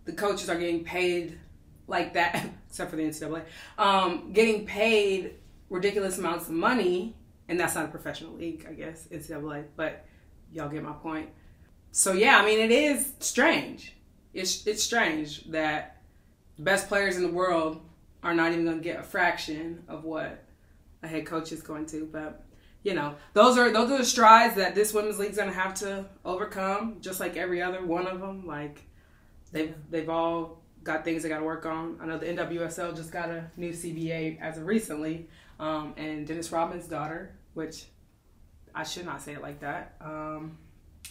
the 0.05 0.13
coaches 0.13 0.51
are 0.51 0.59
getting 0.59 0.85
paid 0.85 1.39
like 1.91 2.15
that, 2.15 2.49
except 2.69 2.91
for 2.91 2.97
the 2.97 3.03
NCAA, 3.03 3.43
um, 3.77 4.33
getting 4.33 4.65
paid 4.65 5.35
ridiculous 5.69 6.19
amounts 6.19 6.47
of 6.47 6.55
money, 6.55 7.17
and 7.49 7.61
that's 7.61 7.75
not 7.75 7.85
a 7.85 7.89
professional 7.89 8.33
league, 8.33 8.67
I 8.69 8.73
guess 8.73 9.07
NCAA. 9.13 9.65
But 9.77 10.07
y'all 10.53 10.69
get 10.69 10.83
my 10.83 10.93
point. 10.93 11.29
So 11.93 12.13
yeah, 12.13 12.39
I 12.39 12.47
mean 12.47 12.61
it 12.61 12.71
is 12.71 13.13
strange. 13.21 13.97
it's 14.33 14.67
it's 14.67 14.83
strange 14.83 15.45
that 15.51 16.03
the 16.57 16.63
best 16.63 16.89
players 16.89 17.17
in 17.17 17.23
the 17.23 17.33
world 17.33 17.81
are 18.23 18.35
not 18.35 18.53
even 18.53 18.65
going 18.65 18.79
to 18.79 18.85
get 18.85 19.01
a 19.01 19.03
fraction 19.03 19.83
of 19.89 20.05
what 20.05 20.45
a 21.03 21.09
head 21.09 21.27
coach 21.27 21.53
is 21.53 21.63
going 21.63 21.87
to. 21.87 22.09
But 22.11 22.45
you 22.83 22.95
know, 22.95 23.17
those 23.33 23.59
are 23.59 23.73
those 23.73 23.91
are 23.91 23.99
the 23.99 24.05
strides 24.05 24.55
that 24.57 24.75
this 24.75 24.95
women's 24.95 25.19
league's 25.19 25.37
going 25.37 25.49
to 25.49 25.55
have 25.55 25.75
to 25.75 26.07
overcome, 26.25 26.99
just 27.01 27.19
like 27.19 27.37
every 27.37 27.61
other 27.61 27.85
one 27.85 28.07
of 28.07 28.21
them. 28.21 28.47
Like 28.47 28.83
they've 29.53 29.75
they've 29.91 30.09
all 30.09 30.60
got 30.83 31.05
things 31.05 31.23
they 31.23 31.29
got 31.29 31.39
to 31.39 31.45
work 31.45 31.67
on. 31.67 31.99
I 32.01 32.07
know 32.07 32.19
the 32.19 32.27
NWSL 32.27 32.97
just 32.97 33.13
got 33.13 33.31
a 33.31 33.51
new 33.57 33.71
CBA 33.71 34.41
as 34.41 34.59
of 34.59 34.67
recently, 34.67 35.29
um, 35.59 35.95
and 35.97 36.27
Dennis 36.27 36.51
Rodman's 36.51 36.87
daughter, 36.87 37.37
which 37.55 37.85
I 38.75 38.85
should 38.85 39.05
not 39.05 39.23
say 39.23 39.33
it 39.33 39.43
like 39.43 39.61
that. 39.61 39.97
Um, 40.01 40.59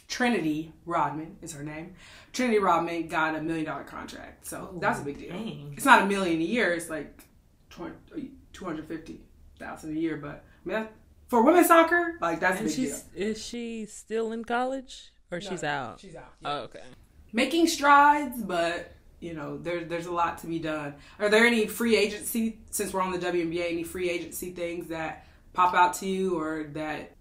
Trinity 0.08 0.74
Rodman 0.86 1.38
is 1.42 1.54
her 1.54 1.64
name. 1.64 1.96
Trinity 2.34 2.60
Rodman 2.60 3.08
got 3.08 3.36
a 3.36 3.42
million 3.42 3.66
dollar 3.66 3.84
contract, 3.84 4.48
so 4.48 4.72
Ooh, 4.74 4.80
that's 4.80 5.00
a 5.00 5.04
big 5.04 5.20
deal. 5.20 5.32
Dang. 5.32 5.74
It's 5.76 5.86
not 5.86 6.02
a 6.02 6.06
million 6.06 6.40
a 6.40 6.44
year; 6.44 6.74
it's 6.74 6.90
like 6.90 7.24
two 7.70 8.66
hundred 8.66 8.88
fifty 8.88 9.22
thousand 9.60 9.96
a 9.96 10.00
year. 10.00 10.18
But 10.18 10.44
I 10.66 10.70
mean, 10.70 10.88
for 11.28 11.44
women's 11.44 11.68
soccer, 11.68 12.16
like 12.22 12.40
that's 12.40 12.60
and 12.60 12.68
a 12.68 12.70
big 12.70 12.76
deal. 12.76 12.98
Is 13.16 13.44
she 13.44 13.86
still 13.86 14.32
in 14.32 14.46
college 14.46 15.12
or 15.32 15.40
no, 15.40 15.48
she's 15.48 15.64
out? 15.64 16.00
She's 16.00 16.16
out. 16.16 16.34
Yeah. 16.42 16.52
Oh, 16.52 16.58
okay. 16.62 16.84
Making 17.32 17.68
strides, 17.68 18.42
but 18.42 18.92
you 19.20 19.34
know, 19.34 19.58
there's 19.58 19.88
there's 19.90 20.06
a 20.06 20.12
lot 20.12 20.40
to 20.40 20.48
be 20.48 20.60
done. 20.60 20.96
Are 21.20 21.30
there 21.30 21.46
any 21.46 21.68
free 21.68 21.96
agency 21.98 22.60
since 22.72 22.94
we're 22.94 23.02
on 23.02 23.12
the 23.12 23.20
WNBA? 23.20 23.72
Any 23.72 23.84
free 23.84 24.10
agency 24.10 24.52
things 24.52 24.88
that 24.88 25.26
pop 25.54 25.74
out 25.74 25.96
to 25.96 26.08
you 26.08 26.40
or 26.40 26.64
that 26.74 27.16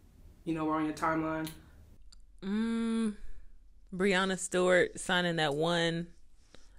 you 0.45 0.55
know 0.55 0.64
were 0.64 0.75
on 0.75 0.85
your 0.85 0.95
timeline? 0.95 1.49
Mm, 2.43 3.17
Breanna 3.95 4.38
Stewart 4.38 4.99
signing 4.99 5.37
that 5.37 5.55
one. 5.55 6.09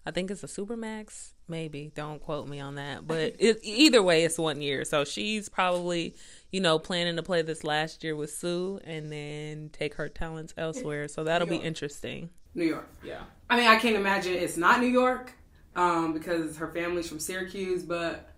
I 0.05 0.11
think 0.11 0.31
it's 0.31 0.43
a 0.43 0.47
supermax. 0.47 1.33
Maybe 1.47 1.91
don't 1.93 2.21
quote 2.21 2.47
me 2.47 2.59
on 2.59 2.75
that, 2.75 3.05
but 3.05 3.35
it, 3.39 3.59
either 3.63 4.01
way, 4.01 4.23
it's 4.23 4.37
one 4.37 4.61
year. 4.61 4.85
So 4.85 5.03
she's 5.03 5.49
probably, 5.49 6.15
you 6.51 6.61
know, 6.61 6.79
planning 6.79 7.17
to 7.17 7.23
play 7.23 7.41
this 7.41 7.63
last 7.63 8.03
year 8.03 8.15
with 8.15 8.31
Sue 8.31 8.79
and 8.85 9.11
then 9.11 9.69
take 9.73 9.95
her 9.95 10.07
talents 10.07 10.53
elsewhere. 10.57 11.07
So 11.07 11.23
that'll 11.23 11.47
be 11.47 11.57
interesting. 11.57 12.29
New 12.55 12.65
York, 12.65 12.89
yeah. 13.03 13.21
I 13.49 13.57
mean, 13.57 13.67
I 13.67 13.77
can't 13.77 13.95
imagine 13.95 14.33
it's 14.33 14.57
not 14.57 14.79
New 14.79 14.87
York 14.87 15.33
um, 15.75 16.13
because 16.13 16.57
her 16.57 16.67
family's 16.67 17.09
from 17.09 17.19
Syracuse. 17.19 17.83
But 17.83 18.29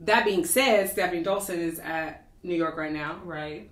that 0.00 0.24
being 0.24 0.44
said, 0.44 0.90
Stephanie 0.90 1.24
Dolson 1.24 1.58
is 1.58 1.78
at 1.78 2.26
New 2.42 2.54
York 2.54 2.76
right 2.76 2.92
now, 2.92 3.20
right? 3.24 3.70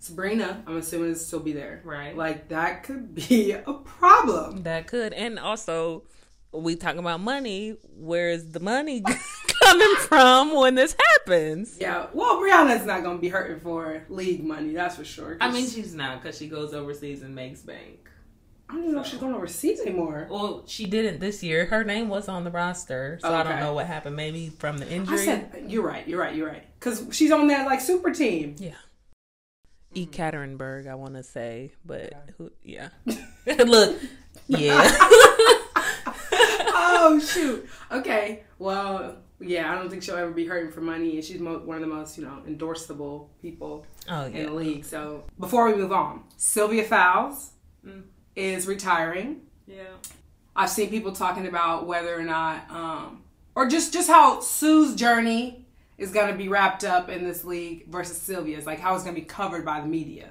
Sabrina, 0.00 0.62
I'm 0.66 0.76
assuming, 0.76 1.10
is 1.10 1.26
still 1.26 1.40
be 1.40 1.52
there. 1.52 1.80
Right. 1.84 2.16
Like 2.16 2.48
that 2.48 2.84
could 2.84 3.14
be 3.14 3.52
a 3.66 3.72
problem. 3.72 4.62
That 4.62 4.86
could. 4.86 5.12
And 5.12 5.38
also 5.38 6.04
we 6.52 6.76
talking 6.76 7.00
about 7.00 7.20
money. 7.20 7.76
Where's 7.96 8.46
the 8.46 8.60
money 8.60 9.02
coming 9.62 9.94
from 10.00 10.54
when 10.54 10.74
this 10.74 10.96
happens? 11.16 11.76
Yeah. 11.80 12.06
Well, 12.12 12.38
Breanna's 12.40 12.86
not 12.86 13.02
gonna 13.02 13.18
be 13.18 13.28
hurting 13.28 13.60
for 13.60 14.04
league 14.08 14.44
money, 14.44 14.72
that's 14.72 14.96
for 14.96 15.04
sure. 15.04 15.36
I 15.40 15.50
mean 15.50 15.68
she's 15.68 15.94
not 15.94 16.22
because 16.22 16.38
she 16.38 16.48
goes 16.48 16.74
overseas 16.74 17.22
and 17.22 17.34
makes 17.34 17.60
bank. 17.60 18.08
I 18.68 18.74
don't 18.74 18.82
even 18.82 18.90
so. 18.90 18.96
know 18.96 19.02
if 19.02 19.06
she's 19.08 19.18
gonna 19.18 19.36
overseas 19.36 19.80
anymore. 19.80 20.28
Well, 20.30 20.64
she 20.66 20.84
didn't 20.84 21.20
this 21.20 21.42
year. 21.42 21.66
Her 21.66 21.84
name 21.84 22.08
was 22.08 22.28
on 22.28 22.44
the 22.44 22.50
roster, 22.50 23.18
so 23.22 23.28
okay. 23.28 23.36
I 23.36 23.42
don't 23.42 23.60
know 23.60 23.72
what 23.72 23.86
happened. 23.86 24.16
Maybe 24.16 24.50
from 24.50 24.78
the 24.78 24.90
injury. 24.90 25.20
I 25.20 25.24
said, 25.24 25.64
you're 25.68 25.86
right. 25.86 26.06
You're 26.06 26.20
right. 26.20 26.34
You're 26.34 26.48
right. 26.48 26.64
Because 26.78 27.06
she's 27.12 27.30
on 27.30 27.46
that 27.48 27.66
like 27.66 27.80
super 27.80 28.10
team. 28.10 28.56
Yeah. 28.58 28.74
E. 29.94 30.06
Ekaterinburg, 30.06 30.86
I 30.86 30.94
want 30.96 31.14
to 31.14 31.22
say, 31.22 31.72
but 31.84 32.12
who, 32.36 32.52
yeah. 32.62 32.90
Look, 33.46 33.98
yeah. 34.48 34.96
oh 36.30 37.20
shoot. 37.24 37.66
Okay. 37.90 38.42
Well, 38.58 39.16
yeah, 39.40 39.72
I 39.72 39.76
don't 39.76 39.88
think 39.88 40.02
she'll 40.02 40.16
ever 40.16 40.30
be 40.30 40.44
hurting 40.46 40.72
for 40.72 40.80
money, 40.80 41.14
and 41.14 41.24
she's 41.24 41.40
mo- 41.40 41.60
one 41.60 41.76
of 41.76 41.80
the 41.80 41.94
most 41.94 42.18
you 42.18 42.24
know 42.24 42.42
endorsable 42.46 43.28
people 43.40 43.86
oh, 44.08 44.26
yeah. 44.26 44.36
in 44.36 44.46
the 44.46 44.52
league. 44.52 44.84
So 44.84 45.24
before 45.38 45.66
we 45.70 45.74
move 45.76 45.92
on, 45.92 46.24
Sylvia 46.36 46.84
Fowles 46.84 47.52
mm. 47.86 48.02
Is 48.38 48.68
retiring. 48.68 49.40
Yeah. 49.66 49.96
I've 50.54 50.70
seen 50.70 50.90
people 50.90 51.10
talking 51.10 51.48
about 51.48 51.88
whether 51.88 52.16
or 52.16 52.22
not, 52.22 52.70
um, 52.70 53.24
or 53.56 53.66
just 53.66 53.92
just 53.92 54.08
how 54.08 54.38
Sue's 54.38 54.94
journey 54.94 55.66
is 55.96 56.12
going 56.12 56.30
to 56.30 56.38
be 56.38 56.48
wrapped 56.48 56.84
up 56.84 57.08
in 57.08 57.24
this 57.24 57.44
league 57.44 57.88
versus 57.88 58.16
Sylvia's, 58.16 58.64
like 58.64 58.78
how 58.78 58.94
it's 58.94 59.02
going 59.02 59.16
to 59.16 59.20
be 59.20 59.26
covered 59.26 59.64
by 59.64 59.80
the 59.80 59.88
media. 59.88 60.28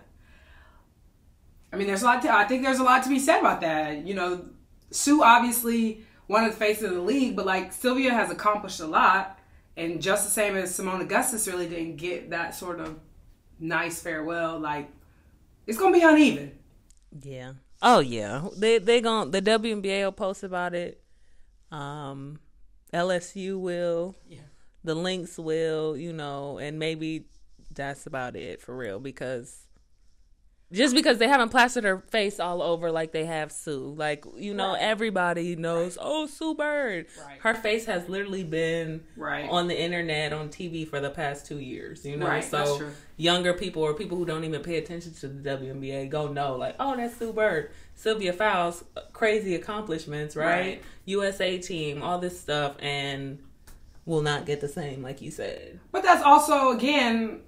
I 1.74 1.76
mean, 1.76 1.86
there's 1.86 2.02
a 2.02 2.06
lot. 2.06 2.22
To, 2.22 2.34
I 2.34 2.46
think 2.46 2.64
there's 2.64 2.80
a 2.80 2.84
lot 2.84 3.04
to 3.04 3.10
be 3.10 3.20
said 3.20 3.42
about 3.42 3.60
that. 3.60 4.08
You 4.08 4.14
know, 4.14 4.46
Sue 4.90 5.22
obviously 5.22 6.06
one 6.28 6.46
of 6.46 6.52
the 6.52 6.58
faces 6.58 6.86
of 6.86 6.92
the 6.92 7.02
league, 7.02 7.36
but 7.36 7.46
like 7.46 7.74
Sylvia 7.74 8.14
has 8.14 8.32
accomplished 8.32 8.80
a 8.80 8.88
lot, 8.88 9.38
and 9.76 10.02
just 10.02 10.24
the 10.24 10.32
same 10.32 10.56
as 10.56 10.72
Seimone 10.72 11.02
Augustus 11.02 11.46
really 11.46 11.68
didn't 11.68 11.98
get 11.98 12.30
that 12.30 12.56
sort 12.56 12.80
of 12.80 12.98
nice 13.60 14.02
farewell. 14.02 14.58
Like 14.60 14.90
it's 15.66 15.78
gonna 15.78 15.92
be 15.92 16.04
uneven. 16.04 16.54
Yeah. 17.22 17.52
Oh 17.81 18.00
yeah. 18.00 18.48
They 18.55 18.79
they 18.79 19.01
going 19.01 19.31
the 19.31 19.41
WNBA 19.41 20.03
will 20.03 20.12
post 20.12 20.43
about 20.43 20.74
it. 20.74 21.01
Um, 21.72 22.39
LSU 22.93 23.60
will. 23.60 24.15
Yeah 24.27 24.39
the 24.88 24.96
Lynx 24.96 25.38
will, 25.38 25.98
you 25.98 26.13
know, 26.13 26.57
and 26.57 26.79
maybe 26.79 27.25
that's 27.75 28.07
about 28.07 28.36
it 28.36 28.62
for 28.62 28.75
real 28.75 29.00
because 29.00 29.67
just 30.72 30.94
because 30.94 31.18
they 31.18 31.28
haven't 31.28 31.50
plastered 31.50 31.86
her 31.86 32.00
face 32.10 32.40
all 32.40 32.62
over 32.62 32.92
like 32.92 33.14
they 33.14 33.26
have 33.26 33.52
Sue. 33.52 33.94
Like, 33.98 34.26
you 34.36 34.54
know, 34.54 34.74
right. 34.74 34.82
everybody 34.82 35.56
knows, 35.56 35.98
right. 35.98 36.06
oh, 36.06 36.28
Sue 36.28 36.56
Bird. 36.56 37.06
Right. 37.26 37.40
Her 37.40 37.54
face 37.54 37.86
has 37.86 38.10
literally 38.10 38.44
been 38.44 39.04
right. 39.16 39.50
on 39.50 39.68
the 39.68 39.80
internet, 39.80 40.34
on 40.34 40.50
TV 40.50 40.88
for 40.88 41.00
the 41.00 41.10
past 41.10 41.46
two 41.46 41.60
years, 41.60 42.06
you 42.06 42.18
know? 42.18 42.42
So 42.42 42.92
younger 43.16 43.54
people 43.54 43.82
or 43.82 43.94
people 43.94 44.18
who 44.18 44.26
don't 44.26 44.44
even 44.44 44.62
pay 44.62 44.78
attention 44.78 45.14
to 45.16 45.28
the 45.30 45.50
WNBA 45.50 46.10
go 46.10 46.28
know, 46.28 46.58
like, 46.58 46.76
oh, 46.80 46.98
that's 46.98 47.16
Sue 47.18 47.32
Bird. 47.32 47.72
Sylvia 47.96 48.34
Fowles, 48.34 48.84
uh, 48.96 49.02
crazy 49.14 49.56
accomplishments, 49.56 50.36
right? 50.36 50.84
USA 51.06 51.58
team, 51.58 52.04
all 52.04 52.20
this 52.20 52.40
stuff. 52.40 52.76
And 52.80 53.40
will 54.06 54.22
not 54.22 54.46
get 54.46 54.62
the 54.62 54.70
same, 54.70 55.04
like 55.04 55.22
you 55.22 55.30
said. 55.30 55.80
But 55.92 56.02
that's 56.02 56.24
also 56.24 56.72
again 56.72 57.42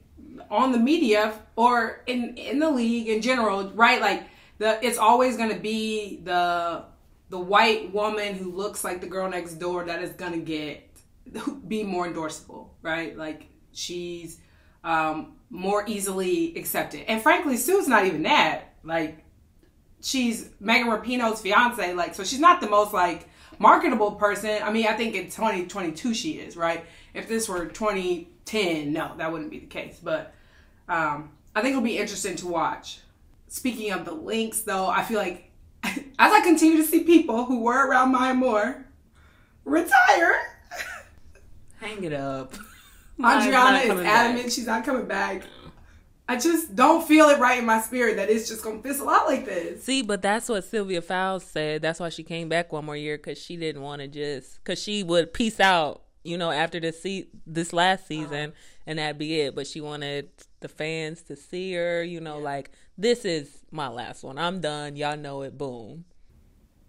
on 0.50 0.72
the 0.72 0.80
media 0.80 1.34
or 1.56 2.02
in 2.08 2.38
in 2.38 2.60
the 2.60 2.70
league 2.70 3.08
in 3.08 3.22
general, 3.22 3.70
right? 3.72 4.02
Like 4.02 4.24
the 4.58 4.84
it's 4.86 4.98
always 4.98 5.38
going 5.38 5.50
to 5.50 5.60
be 5.60 6.22
the 6.24 6.84
the 7.30 7.40
white 7.40 7.94
woman 7.94 8.36
who 8.36 8.52
looks 8.52 8.84
like 8.84 9.02
the 9.02 9.08
girl 9.08 9.30
next 9.30 9.56
door 9.56 9.86
that 9.86 10.02
is 10.02 10.12
going 10.14 10.34
to 10.34 10.40
get 10.40 10.90
be 11.68 11.84
more 11.84 12.08
endorsable, 12.08 12.70
right? 12.82 13.18
Like 13.18 13.48
she's 13.72 14.40
um, 14.84 15.34
more 15.50 15.84
easily 15.88 16.56
accepted. 16.56 17.02
And 17.08 17.22
frankly, 17.22 17.58
Sue's 17.58 17.88
not 17.88 18.06
even 18.06 18.24
that. 18.24 18.74
Like 18.84 19.24
she's 20.02 20.50
Megan 20.60 20.88
Rapinoe's 20.88 21.42
fiance, 21.42 21.94
like 21.94 22.16
so 22.16 22.24
she's 22.24 22.40
not 22.40 22.62
the 22.62 22.70
most 22.70 22.94
like 22.94 23.30
marketable 23.60 24.14
person. 24.14 24.62
I 24.64 24.72
mean, 24.72 24.88
I 24.88 24.94
think 24.94 25.16
in 25.16 25.26
2022 25.26 26.14
she 26.14 26.32
is, 26.34 26.56
right? 26.58 26.86
If 27.14 27.28
this 27.28 27.50
were 27.50 27.66
2010, 28.50 28.94
no, 28.94 29.14
that 29.18 29.32
wouldn't 29.32 29.52
be 29.52 29.60
the 29.60 29.68
case. 29.68 30.00
But 30.02 30.34
um, 30.88 31.32
I 31.56 31.62
think 31.62 31.72
it'll 31.72 31.82
be 31.82 31.98
interesting 31.98 32.36
to 32.38 32.48
watch. 32.48 33.00
Speaking 33.48 33.92
of 33.92 34.06
the 34.06 34.14
Lynx, 34.14 34.62
though, 34.62 34.88
I 34.88 35.04
feel 35.04 35.18
like 35.18 35.52
as 35.84 35.96
I 36.20 36.42
continue 36.42 36.78
to 36.78 36.84
see 36.84 37.04
people 37.04 37.46
who 37.46 37.62
were 37.62 37.88
around 37.88 38.12
Maya 38.12 38.34
Moore 38.34 38.86
retire, 39.66 40.42
hang 41.80 42.04
it 42.04 42.14
up. 42.14 42.54
Andriana 43.20 43.84
is 43.84 43.90
adamant 43.90 44.44
back. 44.46 44.52
she's 44.52 44.66
not 44.66 44.86
coming 44.86 45.06
back. 45.06 45.44
I 46.30 46.38
just 46.38 46.76
don't 46.76 47.06
feel 47.08 47.28
it 47.30 47.40
right 47.40 47.58
in 47.58 47.66
my 47.66 47.82
spirit 47.82 48.18
that 48.18 48.30
it's 48.30 48.48
just 48.48 48.64
gonna 48.64 48.84
fizzle 48.84 49.10
out 49.10 49.26
like 49.26 49.46
this. 49.46 49.84
See, 49.84 50.04
but 50.04 50.22
that's 50.22 50.48
what 50.48 50.64
Sylvia 50.64 51.02
Fowles 51.02 51.44
said. 51.44 51.82
That's 51.82 52.00
why 52.00 52.10
she 52.10 52.24
came 52.24 52.48
back 52.48 52.72
one 52.72 52.86
more 52.86 52.96
year 52.96 53.18
because 53.18 53.40
she 53.40 53.58
didn't 53.58 53.82
want 53.82 54.02
to 54.02 54.08
just 54.08 54.64
because 54.64 54.82
she 54.82 55.02
would 55.02 55.34
peace 55.34 55.60
out, 55.60 56.04
you 56.24 56.38
know, 56.38 56.52
after 56.52 56.80
this 56.80 57.02
se- 57.02 57.30
this 57.46 57.74
last 57.74 58.08
season, 58.08 58.50
uh-huh. 58.50 58.82
and 58.88 59.00
that'd 59.00 59.18
be 59.18 59.42
it. 59.42 59.56
But 59.56 59.68
she 59.68 59.82
wanted 59.82 60.30
the 60.60 60.68
fans 60.68 61.22
to 61.24 61.36
see 61.36 61.74
her, 61.74 62.04
you 62.04 62.20
know, 62.20 62.38
yeah. 62.38 62.44
like 62.44 62.72
this 62.98 63.26
is 63.26 63.60
my 63.72 63.88
last 63.88 64.24
one. 64.24 64.38
I'm 64.38 64.62
done. 64.62 64.96
Y'all 64.96 65.18
know 65.18 65.42
it. 65.42 65.58
Boom. 65.58 66.06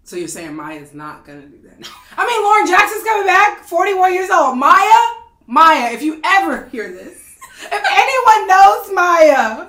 So 0.03 0.17
you're 0.17 0.29
saying 0.29 0.55
Maya's 0.55 0.95
not 0.95 1.25
gonna 1.25 1.47
do 1.47 1.61
that? 1.63 1.89
I 2.17 2.27
mean, 2.27 2.43
Lauren 2.43 2.67
Jackson's 2.67 3.05
coming 3.05 3.27
back, 3.27 3.65
41 3.65 4.15
years 4.15 4.31
old. 4.31 4.59
Maya, 4.59 5.01
Maya, 5.47 5.93
if 5.93 6.03
you 6.03 6.21
ever 6.25 6.67
hear 6.69 6.91
this 6.91 7.31
if 7.63 7.85
anyone 7.91 8.49
knows 8.49 8.93
Maya, 8.93 9.69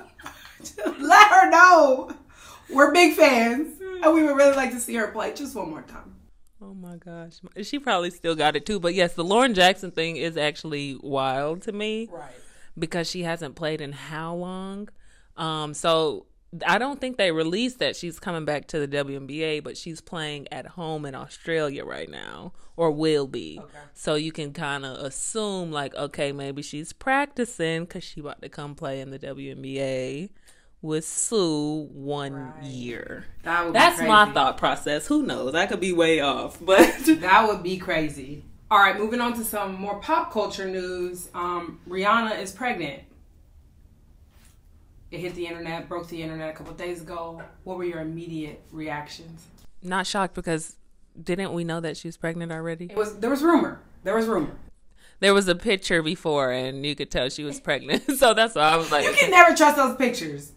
let 1.00 1.28
her 1.28 1.50
know. 1.50 2.10
We're 2.70 2.92
big 2.92 3.14
fans, 3.14 3.80
and 4.02 4.14
we 4.14 4.22
would 4.22 4.36
really 4.36 4.56
like 4.56 4.70
to 4.70 4.80
see 4.80 4.94
her 4.94 5.08
play 5.08 5.34
just 5.34 5.54
one 5.54 5.70
more 5.70 5.82
time. 5.82 6.16
Oh 6.62 6.74
my 6.74 6.96
gosh, 6.96 7.40
she 7.62 7.78
probably 7.78 8.10
still 8.10 8.36
got 8.36 8.54
it 8.54 8.64
too. 8.64 8.78
But 8.78 8.94
yes, 8.94 9.14
the 9.14 9.24
Lauren 9.24 9.52
Jackson 9.54 9.90
thing 9.90 10.16
is 10.16 10.36
actually 10.36 10.96
wild 11.02 11.62
to 11.62 11.72
me, 11.72 12.08
right? 12.12 12.30
Because 12.78 13.10
she 13.10 13.22
hasn't 13.22 13.56
played 13.56 13.80
in 13.80 13.92
how 13.92 14.34
long? 14.34 14.88
Um, 15.36 15.74
so 15.74 16.26
I 16.66 16.78
don't 16.78 17.00
think 17.00 17.16
they 17.16 17.32
released 17.32 17.78
that 17.78 17.96
she's 17.96 18.20
coming 18.20 18.44
back 18.44 18.68
to 18.68 18.78
the 18.78 18.88
WNBA, 18.88 19.64
but 19.64 19.76
she's 19.76 20.00
playing 20.00 20.46
at 20.52 20.66
home 20.66 21.06
in 21.06 21.14
Australia 21.14 21.84
right 21.84 22.10
now, 22.10 22.52
or 22.76 22.90
will 22.90 23.26
be. 23.26 23.58
Okay. 23.58 23.78
So 23.94 24.14
you 24.14 24.32
can 24.32 24.52
kind 24.52 24.84
of 24.84 24.98
assume, 24.98 25.72
like, 25.72 25.94
okay, 25.94 26.30
maybe 26.30 26.60
she's 26.62 26.92
practicing 26.92 27.84
because 27.84 28.04
she 28.04 28.20
about 28.20 28.42
to 28.42 28.50
come 28.50 28.74
play 28.74 29.00
in 29.00 29.10
the 29.10 29.18
WNBA 29.18 30.30
with 30.82 31.04
Sue 31.04 31.88
one 31.92 32.34
right. 32.34 32.64
year. 32.64 33.24
That 33.44 33.72
That's 33.72 34.00
my 34.00 34.30
thought 34.32 34.58
process. 34.58 35.06
Who 35.06 35.22
knows? 35.22 35.54
I 35.54 35.66
could 35.66 35.80
be 35.80 35.92
way 35.92 36.20
off, 36.20 36.58
but 36.64 36.94
that 37.06 37.48
would 37.48 37.62
be 37.62 37.78
crazy. 37.78 38.44
All 38.70 38.78
right, 38.78 38.98
moving 38.98 39.20
on 39.20 39.34
to 39.34 39.44
some 39.44 39.80
more 39.80 40.00
pop 40.00 40.32
culture 40.32 40.66
news. 40.66 41.28
Um, 41.34 41.80
Rihanna 41.88 42.40
is 42.40 42.52
pregnant. 42.52 43.02
It 45.10 45.20
hit 45.20 45.34
the 45.34 45.46
internet, 45.46 45.88
broke 45.88 46.08
the 46.08 46.22
internet 46.22 46.50
a 46.50 46.52
couple 46.54 46.72
days 46.72 47.02
ago. 47.02 47.42
What 47.64 47.76
were 47.76 47.84
your 47.84 48.00
immediate 48.00 48.62
reactions? 48.72 49.44
Not 49.82 50.06
shocked 50.06 50.34
because 50.34 50.76
didn't 51.22 51.52
we 51.52 51.64
know 51.64 51.80
that 51.80 51.98
she 51.98 52.08
was 52.08 52.16
pregnant 52.16 52.50
already? 52.50 52.86
It 52.86 52.96
was 52.96 53.18
there 53.18 53.30
was 53.30 53.42
rumor. 53.42 53.80
There 54.04 54.14
was 54.14 54.26
rumor. 54.26 54.56
There 55.20 55.34
was 55.34 55.46
a 55.46 55.54
picture 55.54 56.02
before, 56.02 56.50
and 56.50 56.84
you 56.84 56.96
could 56.96 57.10
tell 57.10 57.28
she 57.28 57.44
was 57.44 57.60
pregnant. 57.60 58.10
so 58.16 58.34
that's 58.34 58.54
why 58.54 58.70
I 58.70 58.76
was 58.76 58.90
like, 58.90 59.04
you 59.04 59.12
can 59.12 59.30
never 59.30 59.54
trust 59.54 59.76
those 59.76 59.96
pictures. 59.96 60.52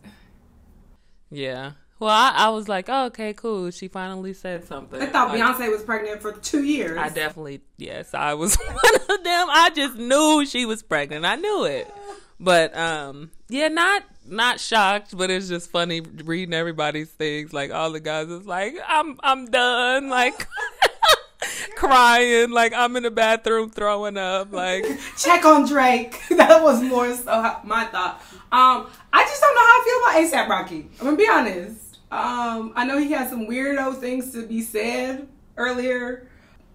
Yeah. 1.30 1.72
Well, 1.98 2.10
I, 2.10 2.34
I, 2.36 2.50
was 2.50 2.68
like, 2.68 2.90
oh, 2.90 3.06
okay, 3.06 3.34
cool. 3.34 3.72
She 3.72 3.88
finally 3.88 4.34
said 4.34 4.66
something. 4.66 5.02
I 5.02 5.06
thought 5.06 5.30
like, 5.30 5.40
Beyonce 5.40 5.72
was 5.72 5.82
pregnant 5.82 6.22
for 6.22 6.34
two 6.34 6.64
years. 6.64 6.98
I 6.98 7.08
definitely, 7.08 7.62
yes, 7.78 8.14
I 8.14 8.34
was 8.34 8.56
one 8.68 8.96
of 8.96 9.24
them. 9.24 9.48
I 9.50 9.72
just 9.74 9.96
knew 9.96 10.46
she 10.46 10.66
was 10.66 10.84
pregnant. 10.84 11.26
I 11.26 11.36
knew 11.36 11.64
it. 11.64 11.92
But 12.38 12.76
um, 12.76 13.32
yeah, 13.48 13.70
not 13.70 14.04
not 14.28 14.60
shocked, 14.60 15.16
but 15.16 15.30
it's 15.30 15.48
just 15.48 15.72
funny 15.72 16.02
reading 16.02 16.54
everybody's 16.54 17.10
things. 17.10 17.54
Like 17.54 17.72
all 17.72 17.92
the 17.92 18.02
guys 18.02 18.28
is 18.28 18.46
like, 18.46 18.76
I'm 18.86 19.18
I'm 19.24 19.46
done. 19.46 20.10
Like 20.10 20.48
crying, 21.76 22.52
like 22.52 22.74
I'm 22.74 22.96
in 22.96 23.04
the 23.04 23.12
bathroom 23.12 23.70
throwing 23.70 24.18
up. 24.18 24.52
Like 24.52 24.86
check 25.18 25.46
on 25.46 25.68
Drake. 25.68 26.22
that 26.32 26.62
was 26.62 26.82
more 26.82 27.14
so 27.14 27.58
my 27.64 27.86
thought. 27.86 28.22
Um, 28.52 28.88
I 29.12 29.24
just 29.24 29.42
don't 29.42 29.56
know 29.56 29.62
how 29.62 29.66
I 29.66 30.22
feel 30.22 30.32
about 30.32 30.46
ASAP 30.46 30.50
Rocky. 30.50 30.90
I'm 31.00 31.06
gonna 31.06 31.18
be 31.18 31.28
honest. 31.30 32.00
Um, 32.12 32.74
I 32.76 32.86
know 32.86 32.98
he 32.98 33.12
had 33.12 33.30
some 33.30 33.48
weirdo 33.48 34.00
things 34.00 34.32
to 34.34 34.46
be 34.46 34.62
said 34.62 35.28
earlier. 35.58 36.30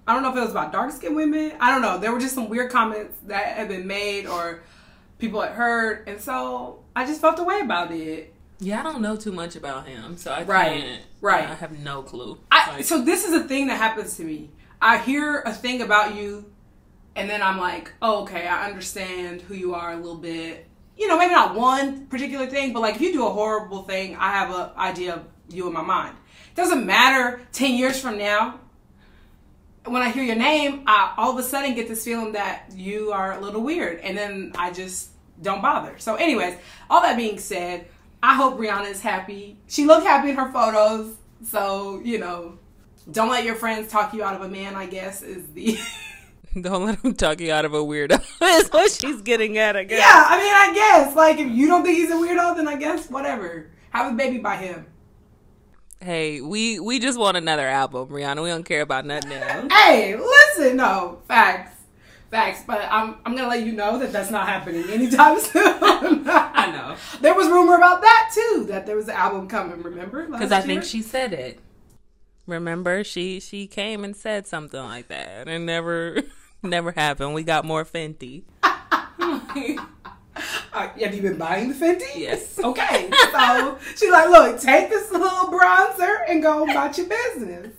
I 0.07 0.14
don't 0.14 0.23
know 0.23 0.31
if 0.31 0.37
it 0.37 0.40
was 0.40 0.50
about 0.50 0.73
dark 0.73 0.90
skinned 0.93 1.14
women. 1.14 1.52
I 1.61 1.71
don't 1.71 1.83
know. 1.83 1.99
There 1.99 2.12
were 2.12 2.19
just 2.19 2.35
some 2.35 2.49
weird 2.49 2.71
comments 2.71 3.17
that 3.26 3.57
had 3.57 3.69
been 3.69 3.87
made 3.87 4.26
or 4.26 4.62
people 5.19 5.40
had 5.40 5.52
heard, 5.52 6.09
and 6.09 6.21
so 6.21 6.83
I 6.97 7.07
just 7.07 7.21
felt 7.21 7.37
the 7.37 7.45
way 7.45 7.61
about 7.61 7.93
it. 7.93 8.35
Yeah, 8.59 8.81
I 8.81 8.83
don't 8.83 9.00
know 9.00 9.17
too 9.17 9.33
much 9.33 9.57
about 9.57 9.87
him, 9.87 10.19
so 10.19 10.33
I 10.33 10.43
right, 10.43 10.83
can't. 10.83 11.02
Right, 11.23 11.49
I 11.49 11.55
have 11.55 11.79
no 11.79 12.02
clue. 12.02 12.38
I, 12.67 12.76
like, 12.76 12.85
so 12.85 13.02
this 13.02 13.25
is 13.25 13.33
a 13.33 13.45
thing 13.45 13.69
that 13.69 13.76
happens 13.76 14.17
to 14.17 14.25
me. 14.25 14.50
I 14.81 14.99
hear 14.99 15.40
a 15.40 15.52
thing 15.52 15.83
about 15.83 16.14
you, 16.14 16.50
and 17.14 17.29
then 17.29 17.43
I'm 17.43 17.59
like, 17.59 17.93
oh, 18.00 18.23
okay, 18.23 18.47
I 18.47 18.67
understand 18.67 19.43
who 19.43 19.55
you 19.55 19.75
are 19.75 19.93
a 19.93 19.97
little 19.97 20.17
bit. 20.17 20.67
You 20.97 21.09
know, 21.09 21.19
maybe 21.19 21.33
not 21.33 21.55
one 21.55 22.07
particular 22.07 22.47
thing, 22.47 22.73
but 22.73 22.81
like 22.81 22.97
if 22.97 23.00
you 23.00 23.12
do 23.12 23.26
a 23.26 23.31
horrible 23.31 23.83
thing, 23.83 24.17
I 24.17 24.33
have 24.33 24.55
an 24.55 24.71
idea 24.76 25.14
of 25.14 25.25
you 25.49 25.67
in 25.67 25.73
my 25.73 25.83
mind. 25.83 26.17
It 26.50 26.57
doesn't 26.57 26.85
matter 26.85 27.40
10 27.52 27.75
years 27.75 28.00
from 28.00 28.19
now. 28.19 28.61
When 29.87 30.02
I 30.02 30.11
hear 30.11 30.23
your 30.23 30.37
name, 30.37 30.83
I 30.87 31.14
all 31.17 31.33
of 31.33 31.38
a 31.38 31.43
sudden 31.43 31.75
get 31.75 31.88
this 31.88 32.05
feeling 32.05 32.33
that 32.33 32.71
you 32.75 33.12
are 33.12 33.33
a 33.33 33.40
little 33.40 33.62
weird. 33.62 34.00
And 34.00 34.17
then 34.17 34.52
I 34.59 34.71
just 34.71 35.11
don't 35.40 35.62
bother. 35.62 35.95
So, 35.99 36.17
anyways, 36.17 36.57
all 36.90 37.00
that 37.00 37.17
being 37.17 37.38
said, 37.38 37.88
I 38.23 38.35
hope 38.35 38.59
Rihanna 38.59 38.90
is 38.90 39.00
happy. 39.00 39.59
She 39.69 39.87
looked 39.87 40.07
happy 40.07 40.31
in 40.31 40.37
her 40.37 40.52
photos. 40.52 41.17
So, 41.44 42.00
you 42.04 42.18
know, 42.18 42.59
don't 43.11 43.28
let 43.28 43.44
your 43.44 43.54
friends 43.54 43.90
talk 43.90 44.12
you 44.12 44.23
out 44.23 44.35
of 44.35 44.42
a 44.42 44.49
man, 44.49 44.75
I 44.75 44.87
guess, 44.87 45.23
is 45.23 45.47
the. 45.52 45.78
don't 46.61 46.85
let 46.85 47.02
them 47.02 47.14
talk 47.14 47.40
you 47.40 47.52
out 47.52 47.64
of 47.64 47.75
a 47.75 47.78
weirdo, 47.78 48.20
is 48.42 48.68
what 48.68 48.90
she's 48.90 49.23
getting 49.23 49.59
at, 49.59 49.76
I 49.76 49.85
guess. 49.85 49.98
Yeah, 49.98 50.24
I 50.29 50.38
mean, 50.38 50.55
I 50.55 50.74
guess. 50.74 51.16
Like, 51.16 51.38
if 51.38 51.50
you 51.50 51.66
don't 51.66 51.83
think 51.83 51.96
he's 51.96 52.11
a 52.11 52.14
weirdo, 52.14 52.57
then 52.57 52.68
I 52.68 52.76
guess 52.76 53.11
whatever. 53.11 53.70
Have 53.90 54.12
a 54.12 54.16
baby 54.16 54.38
by 54.38 54.57
him. 54.57 54.87
Hey, 56.03 56.40
we 56.40 56.81
we 56.81 56.98
just 56.98 57.18
want 57.18 57.37
another 57.37 57.68
album, 57.68 58.09
Rihanna. 58.09 58.42
We 58.42 58.48
don't 58.48 58.64
care 58.64 58.81
about 58.81 59.05
nothing 59.05 59.33
else. 59.33 59.66
hey, 59.70 60.16
listen, 60.16 60.79
no 60.79 61.20
facts, 61.29 61.76
facts. 62.31 62.62
But 62.66 62.88
I'm 62.90 63.16
I'm 63.26 63.37
gonna 63.37 63.48
let 63.48 63.66
you 63.66 63.72
know 63.72 63.98
that 63.98 64.11
that's 64.11 64.31
not 64.31 64.48
happening 64.48 64.88
anytime 64.88 65.38
soon. 65.38 66.24
I 66.68 66.73
know. 66.73 66.96
There 67.20 67.35
was 67.35 67.49
rumor 67.49 67.77
about 67.77 68.01
that 68.01 68.31
too, 68.35 68.64
that 68.68 68.87
there 68.87 68.96
was 68.96 69.09
an 69.09 69.14
album 69.16 69.49
coming. 69.49 69.83
Remember? 69.83 70.27
Because 70.27 70.53
I 70.53 70.61
think 70.61 70.85
she 70.85 71.03
said 71.03 71.33
it. 71.33 71.59
Remember, 72.46 73.05
she 73.05 73.40
she 73.40 73.66
came 73.66 74.05
and 74.05 74.16
said 74.16 74.46
something 74.46 74.81
like 74.83 75.09
that, 75.09 75.49
and 75.49 75.66
never 75.66 76.23
never 76.62 76.92
happened. 76.92 77.35
We 77.35 77.42
got 77.42 77.64
more 77.64 77.85
Fenty. 77.85 78.44
Uh, 80.73 80.88
have 81.01 81.12
you 81.14 81.20
been 81.20 81.37
buying 81.37 81.68
the 81.68 81.75
Fenty? 81.75 82.14
Yes. 82.14 82.59
Okay. 82.59 83.11
So 83.33 83.79
she's 83.96 84.11
like, 84.11 84.29
look, 84.31 84.61
take 84.61 84.88
this 84.88 85.11
little 85.11 85.51
bronzer 85.51 86.18
and 86.29 86.40
go 86.40 86.62
about 86.62 86.96
your 86.96 87.09
business. 87.09 87.75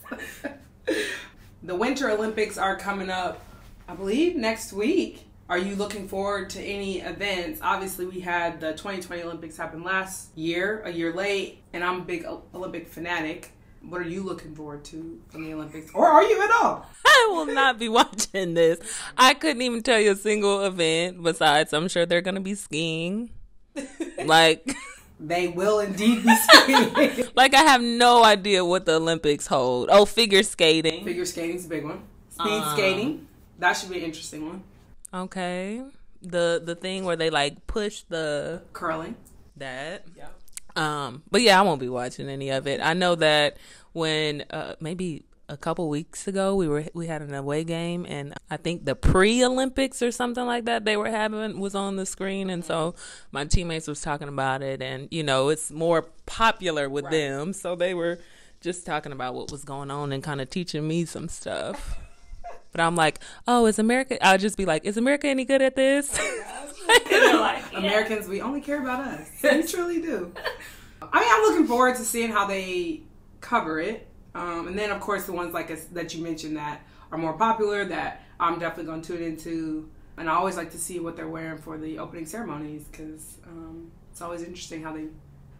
the 1.63 1.75
Winter 1.75 2.11
Olympics 2.11 2.57
are 2.57 2.75
coming 2.75 3.09
up, 3.09 3.41
I 3.87 3.95
believe, 3.95 4.35
next 4.35 4.73
week. 4.73 5.23
Are 5.51 5.57
you 5.57 5.75
looking 5.75 6.07
forward 6.07 6.49
to 6.51 6.61
any 6.61 7.01
events? 7.01 7.59
Obviously, 7.61 8.05
we 8.05 8.21
had 8.21 8.61
the 8.61 8.71
2020 8.71 9.23
Olympics 9.23 9.57
happen 9.57 9.83
last 9.83 10.29
year, 10.33 10.81
a 10.85 10.89
year 10.89 11.11
late, 11.11 11.61
and 11.73 11.83
I'm 11.83 11.99
a 11.99 12.03
big 12.05 12.25
Olympic 12.55 12.87
fanatic. 12.87 13.51
What 13.81 13.99
are 13.99 14.07
you 14.07 14.23
looking 14.23 14.55
forward 14.55 14.85
to 14.85 15.19
from 15.27 15.43
the 15.43 15.53
Olympics? 15.53 15.91
Or 15.93 16.07
are 16.07 16.23
you 16.23 16.41
at 16.41 16.51
all? 16.51 16.85
I 17.05 17.27
will 17.31 17.47
not 17.47 17.77
be 17.77 17.89
watching 17.89 18.53
this. 18.53 18.79
I 19.17 19.33
couldn't 19.33 19.61
even 19.61 19.83
tell 19.83 19.99
you 19.99 20.13
a 20.13 20.15
single 20.15 20.61
event 20.63 21.21
besides 21.21 21.73
I'm 21.73 21.89
sure 21.89 22.05
they're 22.05 22.21
going 22.21 22.35
to 22.35 22.39
be 22.41 22.55
skiing. 22.55 23.31
like 24.23 24.73
they 25.19 25.49
will 25.49 25.81
indeed 25.81 26.23
be 26.23 26.33
skiing. 26.33 27.27
like 27.35 27.53
I 27.53 27.63
have 27.63 27.81
no 27.81 28.23
idea 28.23 28.63
what 28.63 28.85
the 28.85 28.93
Olympics 28.93 29.47
hold. 29.47 29.89
Oh, 29.91 30.05
figure 30.05 30.43
skating. 30.43 31.03
Figure 31.03 31.25
skating's 31.25 31.65
a 31.65 31.67
big 31.67 31.83
one. 31.83 32.03
Speed 32.29 32.53
um, 32.53 32.73
skating. 32.73 33.27
That 33.59 33.73
should 33.73 33.89
be 33.89 33.97
an 33.97 34.05
interesting 34.05 34.45
one. 34.45 34.63
Okay. 35.13 35.83
The 36.21 36.61
the 36.63 36.75
thing 36.75 37.05
where 37.05 37.15
they 37.15 37.29
like 37.29 37.67
push 37.67 38.03
the 38.09 38.61
curling. 38.73 39.15
That. 39.57 40.05
Yeah. 40.15 40.27
Um, 40.75 41.23
but 41.29 41.41
yeah, 41.41 41.59
I 41.59 41.63
won't 41.63 41.81
be 41.81 41.89
watching 41.89 42.29
any 42.29 42.49
of 42.49 42.67
it. 42.67 42.79
I 42.81 42.93
know 42.93 43.15
that 43.15 43.57
when 43.93 44.45
uh, 44.49 44.75
maybe 44.79 45.25
a 45.49 45.57
couple 45.57 45.89
weeks 45.89 46.27
ago 46.29 46.55
we 46.55 46.67
were 46.67 46.85
we 46.93 47.07
had 47.07 47.21
an 47.21 47.33
away 47.33 47.65
game 47.65 48.05
and 48.07 48.33
I 48.49 48.55
think 48.55 48.85
the 48.85 48.95
pre-Olympics 48.95 50.01
or 50.01 50.09
something 50.09 50.45
like 50.45 50.63
that 50.63 50.85
they 50.85 50.95
were 50.95 51.09
having 51.09 51.59
was 51.59 51.75
on 51.75 51.97
the 51.97 52.05
screen 52.05 52.49
and 52.49 52.63
so 52.63 52.95
my 53.33 53.43
teammates 53.43 53.85
was 53.85 53.99
talking 53.99 54.29
about 54.29 54.61
it 54.61 54.81
and 54.81 55.09
you 55.11 55.23
know 55.23 55.49
it's 55.49 55.69
more 55.69 56.03
popular 56.25 56.87
with 56.87 57.03
right. 57.03 57.11
them 57.11 57.51
so 57.51 57.75
they 57.75 57.93
were 57.93 58.19
just 58.61 58.85
talking 58.85 59.11
about 59.11 59.33
what 59.33 59.51
was 59.51 59.65
going 59.65 59.91
on 59.91 60.13
and 60.13 60.23
kind 60.23 60.39
of 60.39 60.49
teaching 60.49 60.87
me 60.87 61.03
some 61.03 61.27
stuff. 61.27 61.99
But 62.71 62.81
I'm 62.81 62.95
like, 62.95 63.19
oh, 63.47 63.65
is 63.65 63.79
America? 63.79 64.23
I'll 64.25 64.37
just 64.37 64.57
be 64.57 64.65
like, 64.65 64.85
is 64.85 64.97
America 64.97 65.27
any 65.27 65.45
good 65.45 65.61
at 65.61 65.75
this? 65.75 66.17
like, 66.87 67.11
yeah. 67.11 67.79
Americans, 67.79 68.27
we 68.27 68.41
only 68.41 68.61
care 68.61 68.81
about 68.81 68.99
us. 69.01 69.29
We 69.43 69.63
truly 69.63 70.01
do. 70.01 70.33
I 71.01 71.19
mean, 71.19 71.29
I'm 71.29 71.41
looking 71.41 71.67
forward 71.67 71.95
to 71.97 72.03
seeing 72.03 72.31
how 72.31 72.45
they 72.47 73.01
cover 73.41 73.79
it. 73.79 74.07
Um, 74.33 74.67
and 74.67 74.79
then, 74.79 74.91
of 74.91 75.01
course, 75.01 75.25
the 75.25 75.33
ones 75.33 75.53
like 75.53 75.67
that 75.93 76.13
you 76.13 76.23
mentioned 76.23 76.55
that 76.57 76.81
are 77.11 77.17
more 77.17 77.33
popular 77.33 77.83
that 77.85 78.23
I'm 78.39 78.59
definitely 78.59 78.85
going 78.85 79.01
to 79.01 79.17
tune 79.17 79.23
into. 79.23 79.89
And 80.17 80.29
I 80.29 80.33
always 80.33 80.55
like 80.55 80.71
to 80.71 80.77
see 80.77 80.99
what 80.99 81.15
they're 81.15 81.27
wearing 81.27 81.57
for 81.57 81.77
the 81.77 81.99
opening 81.99 82.25
ceremonies 82.25 82.85
because 82.85 83.37
um, 83.45 83.91
it's 84.11 84.21
always 84.21 84.43
interesting 84.43 84.83
how 84.83 84.93
they 84.93 85.07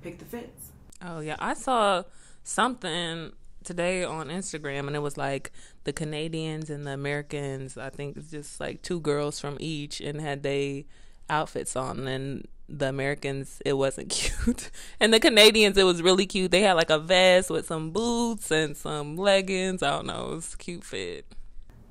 pick 0.02 0.20
the 0.20 0.26
fits. 0.26 0.72
Oh, 1.02 1.20
yeah. 1.20 1.36
I 1.40 1.54
saw 1.54 2.04
something 2.44 3.34
today 3.64 4.04
on 4.04 4.28
Instagram 4.28 4.88
and 4.88 4.96
it 4.96 5.02
was 5.02 5.18
like 5.18 5.52
the 5.84 5.94
Canadians 5.94 6.70
and 6.70 6.86
the 6.86 6.92
Americans, 6.92 7.78
I 7.78 7.90
think 7.90 8.18
it's 8.18 8.32
just 8.32 8.60
like 8.60 8.82
two 8.82 9.00
girls 9.00 9.40
from 9.40 9.58
each 9.60 10.02
and 10.02 10.22
had 10.22 10.44
they 10.44 10.86
outfits 11.30 11.76
on 11.76 12.08
and 12.08 12.48
the 12.68 12.88
Americans 12.88 13.62
it 13.66 13.74
wasn't 13.74 14.10
cute. 14.12 14.72
and 15.00 15.14
the 15.14 15.20
Canadians 15.20 15.78
it 15.78 15.84
was 15.84 16.02
really 16.02 16.26
cute. 16.26 16.52
They 16.52 16.62
had 16.62 16.74
like 16.74 16.90
a 16.90 17.00
vest 17.00 17.50
with 17.50 17.68
some 17.68 17.92
boots 17.92 18.52
and 18.52 18.76
some 18.76 19.18
leggings. 19.18 19.84
I 19.84 19.92
don't 19.92 20.08
know, 20.08 20.32
it 20.32 20.36
was 20.36 20.56
cute 20.56 20.84
fit. 20.84 21.26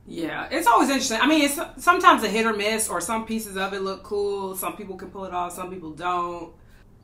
Yeah, 0.07 0.49
it's 0.51 0.67
always 0.67 0.89
interesting. 0.89 1.19
I 1.21 1.27
mean, 1.27 1.43
it's 1.43 1.61
sometimes 1.77 2.25
a 2.25 2.29
hit 2.29 2.45
or 2.45 2.53
miss, 2.53 2.89
or 2.89 3.01
some 3.01 3.27
pieces 3.27 3.57
of 3.57 3.73
it 3.75 3.83
look 3.83 4.03
cool. 4.03 4.57
Some 4.57 4.77
people 4.77 4.97
can 4.97 5.11
pull 5.11 5.25
it 5.25 5.33
off, 5.33 5.53
some 5.53 5.71
people 5.71 5.91
don't. 5.91 6.53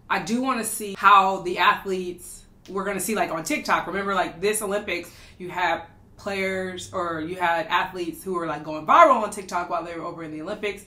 I 0.08 0.20
do 0.22 0.40
want 0.40 0.60
to 0.60 0.64
see 0.64 0.94
how 0.98 1.42
the 1.42 1.58
athletes 1.58 2.45
we're 2.68 2.84
going 2.84 2.96
to 2.96 3.02
see, 3.02 3.14
like 3.14 3.30
on 3.30 3.44
TikTok. 3.44 3.86
Remember, 3.86 4.14
like 4.14 4.40
this 4.40 4.62
Olympics, 4.62 5.10
you 5.38 5.50
have 5.50 5.86
players 6.16 6.92
or 6.92 7.20
you 7.20 7.36
had 7.36 7.66
athletes 7.66 8.24
who 8.24 8.34
were 8.34 8.46
like 8.46 8.64
going 8.64 8.86
viral 8.86 9.22
on 9.22 9.30
TikTok 9.30 9.68
while 9.68 9.84
they 9.84 9.94
were 9.94 10.04
over 10.04 10.22
in 10.22 10.32
the 10.32 10.40
Olympics 10.40 10.84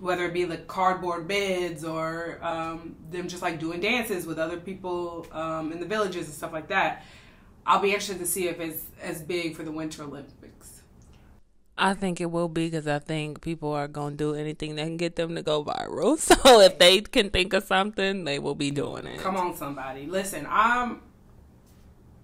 whether 0.00 0.24
it 0.24 0.32
be 0.32 0.46
like 0.46 0.66
cardboard 0.66 1.28
beds 1.28 1.84
or 1.84 2.38
um, 2.42 2.96
them 3.10 3.28
just 3.28 3.42
like 3.42 3.58
doing 3.58 3.80
dances 3.80 4.26
with 4.26 4.38
other 4.38 4.58
people 4.58 5.26
um, 5.32 5.72
in 5.72 5.80
the 5.80 5.86
villages 5.86 6.26
and 6.26 6.34
stuff 6.34 6.52
like 6.52 6.68
that. 6.68 7.04
I'll 7.66 7.80
be 7.80 7.88
interested 7.88 8.18
to 8.18 8.26
see 8.26 8.48
if 8.48 8.60
it's 8.60 8.82
as 9.00 9.22
big 9.22 9.56
for 9.56 9.62
the 9.62 9.72
Winter 9.72 10.02
Olympics. 10.02 10.73
I 11.76 11.94
think 11.94 12.20
it 12.20 12.30
will 12.30 12.48
be 12.48 12.70
because 12.70 12.86
I 12.86 13.00
think 13.00 13.40
people 13.40 13.72
are 13.72 13.88
going 13.88 14.12
to 14.12 14.16
do 14.16 14.34
anything 14.34 14.76
that 14.76 14.84
can 14.84 14.96
get 14.96 15.16
them 15.16 15.34
to 15.34 15.42
go 15.42 15.64
viral. 15.64 16.18
So 16.44 16.60
if 16.60 16.78
they 16.78 17.00
can 17.00 17.30
think 17.30 17.52
of 17.52 17.64
something, 17.64 18.24
they 18.24 18.38
will 18.38 18.54
be 18.54 18.70
doing 18.70 19.06
it. 19.06 19.18
Come 19.20 19.36
on, 19.36 19.56
somebody. 19.56 20.06
Listen, 20.06 20.46
I'm 20.48 21.00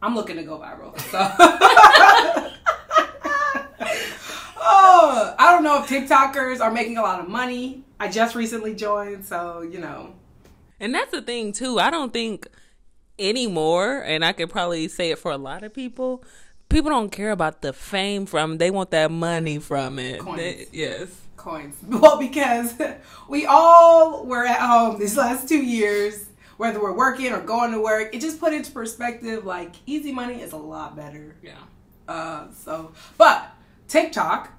I'm 0.02 0.14
looking 0.14 0.36
to 0.36 0.44
go 0.44 0.58
viral. 0.58 0.98
So. 1.10 1.18
oh, 4.60 5.34
I 5.38 5.52
don't 5.52 5.64
know 5.64 5.82
if 5.82 5.88
TikTokers 5.88 6.60
are 6.60 6.70
making 6.70 6.96
a 6.96 7.02
lot 7.02 7.20
of 7.20 7.28
money. 7.28 7.82
I 7.98 8.08
just 8.08 8.34
recently 8.34 8.74
joined, 8.74 9.24
so 9.24 9.62
you 9.62 9.78
know. 9.78 10.14
And 10.78 10.94
that's 10.94 11.10
the 11.10 11.22
thing 11.22 11.52
too. 11.52 11.78
I 11.78 11.90
don't 11.90 12.12
think 12.12 12.46
anymore, 13.18 14.02
and 14.02 14.24
I 14.24 14.32
could 14.32 14.48
probably 14.48 14.88
say 14.88 15.10
it 15.10 15.18
for 15.18 15.30
a 15.30 15.36
lot 15.36 15.62
of 15.62 15.74
people. 15.74 16.24
People 16.70 16.90
don't 16.90 17.10
care 17.10 17.30
about 17.30 17.60
the 17.60 17.74
fame 17.74 18.24
from. 18.24 18.56
They 18.56 18.70
want 18.70 18.90
that 18.92 19.10
money 19.10 19.58
from 19.58 19.98
it. 19.98 20.24
They, 20.36 20.66
yes, 20.72 21.08
coins. 21.36 21.76
Well, 21.86 22.18
because 22.18 22.74
we 23.28 23.44
all 23.44 24.24
were 24.24 24.46
at 24.46 24.60
home 24.60 24.98
these 24.98 25.16
last 25.16 25.48
two 25.48 25.62
years 25.62 26.30
whether 26.60 26.78
we're 26.78 26.92
working 26.92 27.32
or 27.32 27.40
going 27.40 27.72
to 27.72 27.80
work. 27.80 28.14
It 28.14 28.20
just 28.20 28.38
put 28.38 28.52
into 28.52 28.70
perspective 28.70 29.46
like 29.46 29.76
easy 29.86 30.12
money 30.12 30.42
is 30.42 30.52
a 30.52 30.58
lot 30.58 30.94
better. 30.94 31.34
Yeah. 31.42 31.54
Uh, 32.06 32.52
so, 32.52 32.92
but 33.16 33.50
TikTok, 33.88 34.52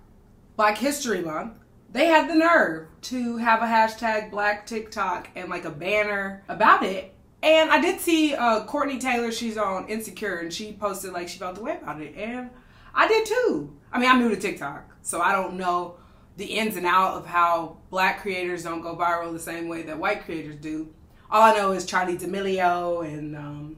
Black 0.55 0.79
History 0.79 1.21
Month, 1.21 1.53
they 1.91 2.07
had 2.07 2.27
the 2.27 2.33
nerve 2.33 2.87
to 3.01 3.37
have 3.37 3.61
a 3.61 3.67
hashtag 3.67 4.31
Black 4.31 4.65
TikTok 4.65 5.29
and 5.35 5.47
like 5.47 5.63
a 5.65 5.69
banner 5.69 6.43
about 6.47 6.81
it. 6.81 7.13
And 7.43 7.71
I 7.71 7.81
did 7.81 7.99
see 7.99 8.35
uh, 8.35 8.63
Courtney 8.65 8.99
Taylor, 8.99 9.31
she's 9.31 9.57
on 9.57 9.87
Insecure, 9.87 10.37
and 10.37 10.53
she 10.53 10.73
posted 10.73 11.11
like 11.11 11.27
she 11.27 11.39
felt 11.39 11.55
the 11.55 11.63
way 11.63 11.77
about 11.81 12.01
it. 12.01 12.15
And 12.15 12.49
I 12.93 13.07
did 13.07 13.25
too. 13.25 13.75
I 13.91 13.99
mean, 13.99 14.09
I'm 14.09 14.19
new 14.19 14.29
to 14.29 14.39
TikTok, 14.39 14.95
so 15.01 15.21
I 15.21 15.31
don't 15.31 15.55
know 15.55 15.95
the 16.37 16.45
ins 16.45 16.75
and 16.77 16.85
out 16.85 17.15
of 17.15 17.25
how 17.25 17.77
black 17.89 18.21
creators 18.21 18.63
don't 18.63 18.81
go 18.81 18.95
viral 18.95 19.33
the 19.33 19.39
same 19.39 19.67
way 19.67 19.81
that 19.83 19.97
white 19.97 20.23
creators 20.23 20.55
do 20.55 20.93
all 21.31 21.41
I 21.41 21.55
know 21.55 21.71
is 21.71 21.85
Charli 21.85 22.19
D'Amelio 22.19 23.05
and 23.05 23.35
um, 23.35 23.77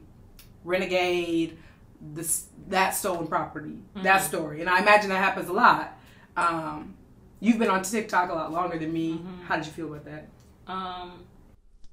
Renegade, 0.64 1.56
this 2.00 2.46
that 2.68 2.90
stolen 2.90 3.28
property, 3.28 3.68
mm-hmm. 3.68 4.02
that 4.02 4.22
story, 4.24 4.60
and 4.60 4.68
I 4.68 4.80
imagine 4.80 5.10
that 5.10 5.22
happens 5.22 5.48
a 5.48 5.52
lot. 5.52 5.96
Um, 6.36 6.94
you've 7.40 7.58
been 7.58 7.70
on 7.70 7.82
TikTok 7.82 8.30
a 8.30 8.34
lot 8.34 8.52
longer 8.52 8.78
than 8.78 8.92
me. 8.92 9.12
Mm-hmm. 9.12 9.42
How 9.44 9.56
did 9.56 9.66
you 9.66 9.72
feel 9.72 9.86
about 9.86 10.04
that? 10.06 10.28
Um, 10.66 11.24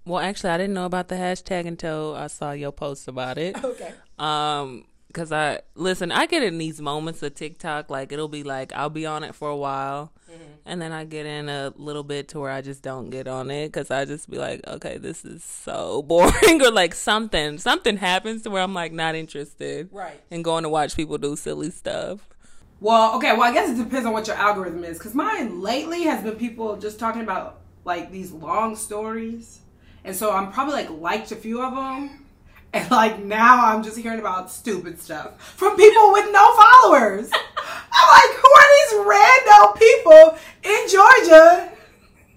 well, 0.05 0.19
actually, 0.19 0.51
I 0.51 0.57
didn't 0.57 0.73
know 0.73 0.85
about 0.85 1.07
the 1.07 1.15
hashtag 1.15 1.65
until 1.67 2.15
I 2.15 2.27
saw 2.27 2.51
your 2.51 2.71
post 2.71 3.07
about 3.07 3.37
it. 3.37 3.55
Okay. 3.71 3.93
Um, 4.19 4.85
because 5.11 5.31
I 5.31 5.59
listen, 5.75 6.11
I 6.11 6.25
get 6.25 6.41
in 6.41 6.57
these 6.57 6.79
moments 6.79 7.21
of 7.21 7.35
TikTok, 7.35 7.89
like 7.89 8.11
it'll 8.11 8.27
be 8.27 8.43
like 8.43 8.71
I'll 8.73 8.89
be 8.89 9.05
on 9.05 9.23
it 9.23 9.35
for 9.35 9.49
a 9.49 9.55
while, 9.55 10.13
mm-hmm. 10.31 10.43
and 10.65 10.81
then 10.81 10.91
I 10.91 11.03
get 11.03 11.25
in 11.25 11.49
a 11.49 11.73
little 11.75 12.03
bit 12.03 12.29
to 12.29 12.39
where 12.39 12.51
I 12.51 12.61
just 12.61 12.81
don't 12.81 13.09
get 13.09 13.27
on 13.27 13.51
it 13.51 13.67
because 13.67 13.91
I 13.91 14.05
just 14.05 14.29
be 14.29 14.37
like, 14.37 14.61
okay, 14.67 14.97
this 14.97 15.25
is 15.25 15.43
so 15.43 16.01
boring, 16.07 16.61
or 16.61 16.71
like 16.71 16.93
something 16.93 17.57
something 17.57 17.97
happens 17.97 18.43
to 18.43 18.49
where 18.49 18.61
I'm 18.61 18.73
like 18.73 18.93
not 18.93 19.15
interested, 19.15 19.89
right, 19.91 20.19
and 20.31 20.43
going 20.43 20.63
to 20.63 20.69
watch 20.69 20.95
people 20.95 21.17
do 21.17 21.35
silly 21.35 21.71
stuff. 21.71 22.27
Well, 22.79 23.15
okay, 23.17 23.33
well 23.33 23.43
I 23.43 23.53
guess 23.53 23.69
it 23.69 23.83
depends 23.83 24.05
on 24.05 24.13
what 24.13 24.27
your 24.27 24.37
algorithm 24.37 24.83
is, 24.83 24.97
because 24.97 25.13
mine 25.13 25.61
lately 25.61 26.03
has 26.03 26.23
been 26.23 26.35
people 26.35 26.77
just 26.77 26.99
talking 26.99 27.21
about 27.21 27.61
like 27.83 28.11
these 28.11 28.31
long 28.31 28.75
stories, 28.75 29.59
and 30.03 30.15
so 30.15 30.31
I'm 30.31 30.51
probably 30.51 30.75
like 30.75 30.89
liked 30.89 31.31
a 31.31 31.35
few 31.35 31.61
of 31.63 31.75
them 31.75 32.25
and 32.73 32.89
like 32.89 33.23
now 33.23 33.65
I'm 33.65 33.83
just 33.83 33.97
hearing 33.97 34.19
about 34.19 34.51
stupid 34.51 34.99
stuff 34.99 35.41
from 35.41 35.75
people 35.75 36.11
with 36.13 36.31
no 36.31 36.55
followers. 36.55 37.29
I'm 37.93 38.09
like, 38.09 38.37
who 38.37 38.49
are 38.49 38.69
these 38.77 38.93
random 39.07 39.73
people 39.77 40.37
in 40.63 40.89
Georgia 40.89 41.71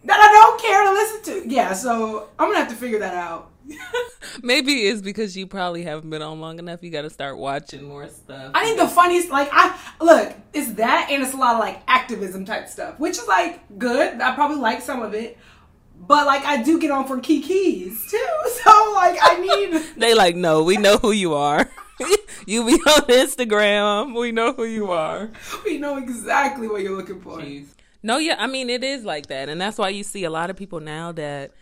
that 0.05 0.20
I 0.20 0.33
don't 0.33 0.61
care 0.61 0.85
to 0.85 0.92
listen 0.92 1.48
to? 1.48 1.55
Yeah, 1.55 1.72
so 1.72 2.29
I'm 2.38 2.48
gonna 2.48 2.59
have 2.59 2.68
to 2.68 2.77
figure 2.77 2.98
that 2.98 3.14
out. 3.14 3.50
Maybe 4.42 4.87
it's 4.87 5.00
because 5.00 5.37
you 5.37 5.46
probably 5.46 5.85
haven't 5.85 6.11
been 6.11 6.22
on 6.22 6.40
long 6.40 6.59
enough. 6.59 6.83
You 6.83 6.90
got 6.90 7.03
to 7.03 7.11
start 7.11 7.38
watching 7.38 7.85
more 7.85 8.09
stuff. 8.09 8.50
I 8.55 8.64
think 8.64 8.79
the 8.79 8.88
funniest, 8.88 9.31
like, 9.31 9.48
I 9.53 9.79
look, 10.00 10.35
it's 10.53 10.72
that, 10.74 11.09
and 11.11 11.22
it's 11.22 11.33
a 11.33 11.37
lot 11.37 11.55
of 11.55 11.61
like 11.61 11.83
activism 11.88 12.44
type 12.44 12.68
stuff, 12.68 12.98
which 12.98 13.12
is 13.12 13.27
like 13.27 13.79
good. 13.79 14.20
I 14.20 14.35
probably 14.35 14.59
like 14.59 14.83
some 14.83 15.00
of 15.00 15.14
it, 15.14 15.38
but 16.07 16.27
like 16.27 16.45
I 16.45 16.62
do 16.62 16.79
get 16.81 16.90
on 16.90 17.07
for 17.07 17.19
Kiki's 17.21 18.11
too. 18.11 18.19
So 18.64 18.93
like 18.95 19.19
I 19.21 19.40
need 19.40 19.83
They 19.97 20.14
like, 20.14 20.37
no, 20.37 20.62
we 20.62 20.77
know 20.77 20.97
who 20.97 21.12
you 21.12 21.35
are. 21.35 21.71
you 22.47 22.64
be 22.67 22.73
on 22.73 23.03
Instagram. 23.03 24.19
We 24.19 24.33
know 24.33 24.53
who 24.53 24.64
you 24.64 24.90
are. 24.90 25.31
We 25.64 25.79
know 25.79 25.97
exactly 25.97 26.67
what 26.67 26.83
you're 26.83 26.97
looking 26.97 27.21
for. 27.21 27.38
Jeez. 27.38 27.67
No, 28.03 28.19
yeah, 28.19 28.37
I 28.38 28.47
mean 28.47 28.71
it 28.71 28.85
is 28.85 29.05
like 29.05 29.27
that. 29.27 29.49
And 29.49 29.61
that's 29.61 29.79
why 29.79 29.90
you 29.90 30.03
see 30.03 30.25
a 30.25 30.31
lot 30.31 30.51
of 30.51 30.57
people 30.57 30.81
now 30.81 31.12
that 31.12 31.53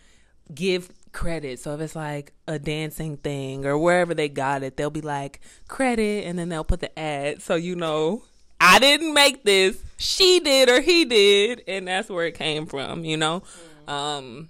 give 0.53 0.89
credit. 1.11 1.59
So 1.59 1.73
if 1.75 1.81
it's 1.81 1.95
like 1.95 2.33
a 2.47 2.59
dancing 2.59 3.17
thing 3.17 3.65
or 3.65 3.77
wherever 3.77 4.13
they 4.13 4.29
got 4.29 4.63
it, 4.63 4.77
they'll 4.77 4.89
be 4.89 5.01
like 5.01 5.39
credit 5.67 6.25
and 6.25 6.37
then 6.37 6.49
they'll 6.49 6.63
put 6.63 6.81
the 6.81 6.97
ad 6.99 7.41
so 7.41 7.55
you 7.55 7.75
know 7.75 8.23
I 8.59 8.79
didn't 8.79 9.13
make 9.13 9.43
this. 9.43 9.81
She 9.97 10.39
did 10.39 10.69
or 10.69 10.81
he 10.81 11.05
did 11.05 11.63
and 11.67 11.87
that's 11.87 12.09
where 12.09 12.25
it 12.25 12.35
came 12.35 12.65
from, 12.65 13.05
you 13.05 13.17
know? 13.17 13.41
Mm. 13.41 13.72
Um, 13.87 14.49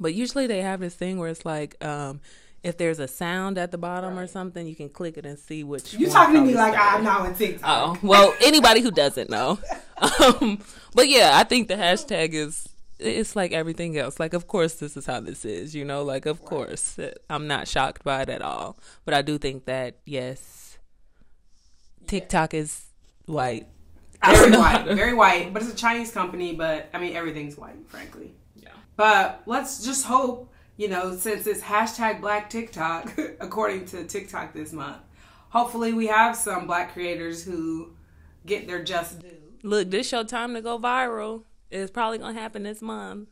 but 0.00 0.14
usually 0.14 0.46
they 0.46 0.62
have 0.62 0.80
this 0.80 0.94
thing 0.94 1.18
where 1.18 1.28
it's 1.28 1.44
like, 1.44 1.82
um, 1.84 2.20
if 2.62 2.78
there's 2.78 2.98
a 2.98 3.08
sound 3.08 3.58
at 3.58 3.72
the 3.72 3.78
bottom 3.78 4.16
right. 4.16 4.22
or 4.22 4.26
something, 4.26 4.66
you 4.66 4.76
can 4.76 4.88
click 4.88 5.16
it 5.16 5.26
and 5.26 5.38
see 5.38 5.64
which. 5.64 5.94
You're 5.94 6.10
talking 6.10 6.36
to 6.36 6.40
me 6.42 6.54
like 6.54 6.74
I'm 6.76 7.02
now 7.02 7.24
in 7.24 7.34
TikTok? 7.34 7.62
Oh 7.64 7.98
well, 8.06 8.34
anybody 8.40 8.80
who 8.80 8.90
doesn't 8.90 9.30
know. 9.30 9.58
um, 10.30 10.60
but 10.94 11.08
yeah, 11.08 11.32
I 11.34 11.44
think 11.44 11.68
the 11.68 11.74
hashtag 11.74 12.34
is 12.34 12.68
it's 12.98 13.34
like 13.34 13.52
everything 13.52 13.98
else. 13.98 14.20
Like, 14.20 14.34
of 14.34 14.46
course, 14.46 14.74
this 14.74 14.96
is 14.96 15.06
how 15.06 15.20
this 15.20 15.44
is. 15.44 15.74
You 15.74 15.84
know, 15.84 16.02
like 16.02 16.26
of 16.26 16.40
right. 16.40 16.48
course, 16.48 16.98
I'm 17.28 17.46
not 17.46 17.68
shocked 17.68 18.04
by 18.04 18.22
it 18.22 18.28
at 18.28 18.42
all. 18.42 18.78
But 19.04 19.14
I 19.14 19.22
do 19.22 19.38
think 19.38 19.64
that 19.66 19.96
yes, 20.04 20.78
TikTok 22.06 22.52
yeah. 22.52 22.60
is 22.60 22.84
white. 23.26 23.66
Very 24.24 24.50
white, 24.56 24.86
very 24.86 25.14
white. 25.14 25.52
But 25.52 25.62
it's 25.62 25.72
a 25.72 25.76
Chinese 25.76 26.12
company. 26.12 26.54
But 26.54 26.90
I 26.94 26.98
mean, 26.98 27.16
everything's 27.16 27.56
white, 27.56 27.88
frankly. 27.88 28.34
But 28.96 29.42
let's 29.46 29.84
just 29.84 30.06
hope, 30.06 30.52
you 30.76 30.88
know, 30.88 31.16
since 31.16 31.46
it's 31.46 31.62
hashtag 31.62 32.20
Black 32.20 32.50
TikTok, 32.50 33.18
according 33.40 33.86
to 33.86 34.04
TikTok 34.04 34.52
this 34.52 34.72
month, 34.72 34.98
hopefully 35.50 35.92
we 35.92 36.06
have 36.06 36.36
some 36.36 36.66
Black 36.66 36.92
creators 36.92 37.44
who 37.44 37.92
get 38.46 38.66
their 38.66 38.82
just 38.82 39.20
due. 39.20 39.28
Look, 39.62 39.90
this 39.90 40.12
your 40.12 40.24
time 40.24 40.54
to 40.54 40.60
go 40.60 40.78
viral. 40.78 41.44
It's 41.70 41.90
probably 41.90 42.18
gonna 42.18 42.38
happen 42.38 42.64
this 42.64 42.82
month. 42.82 43.28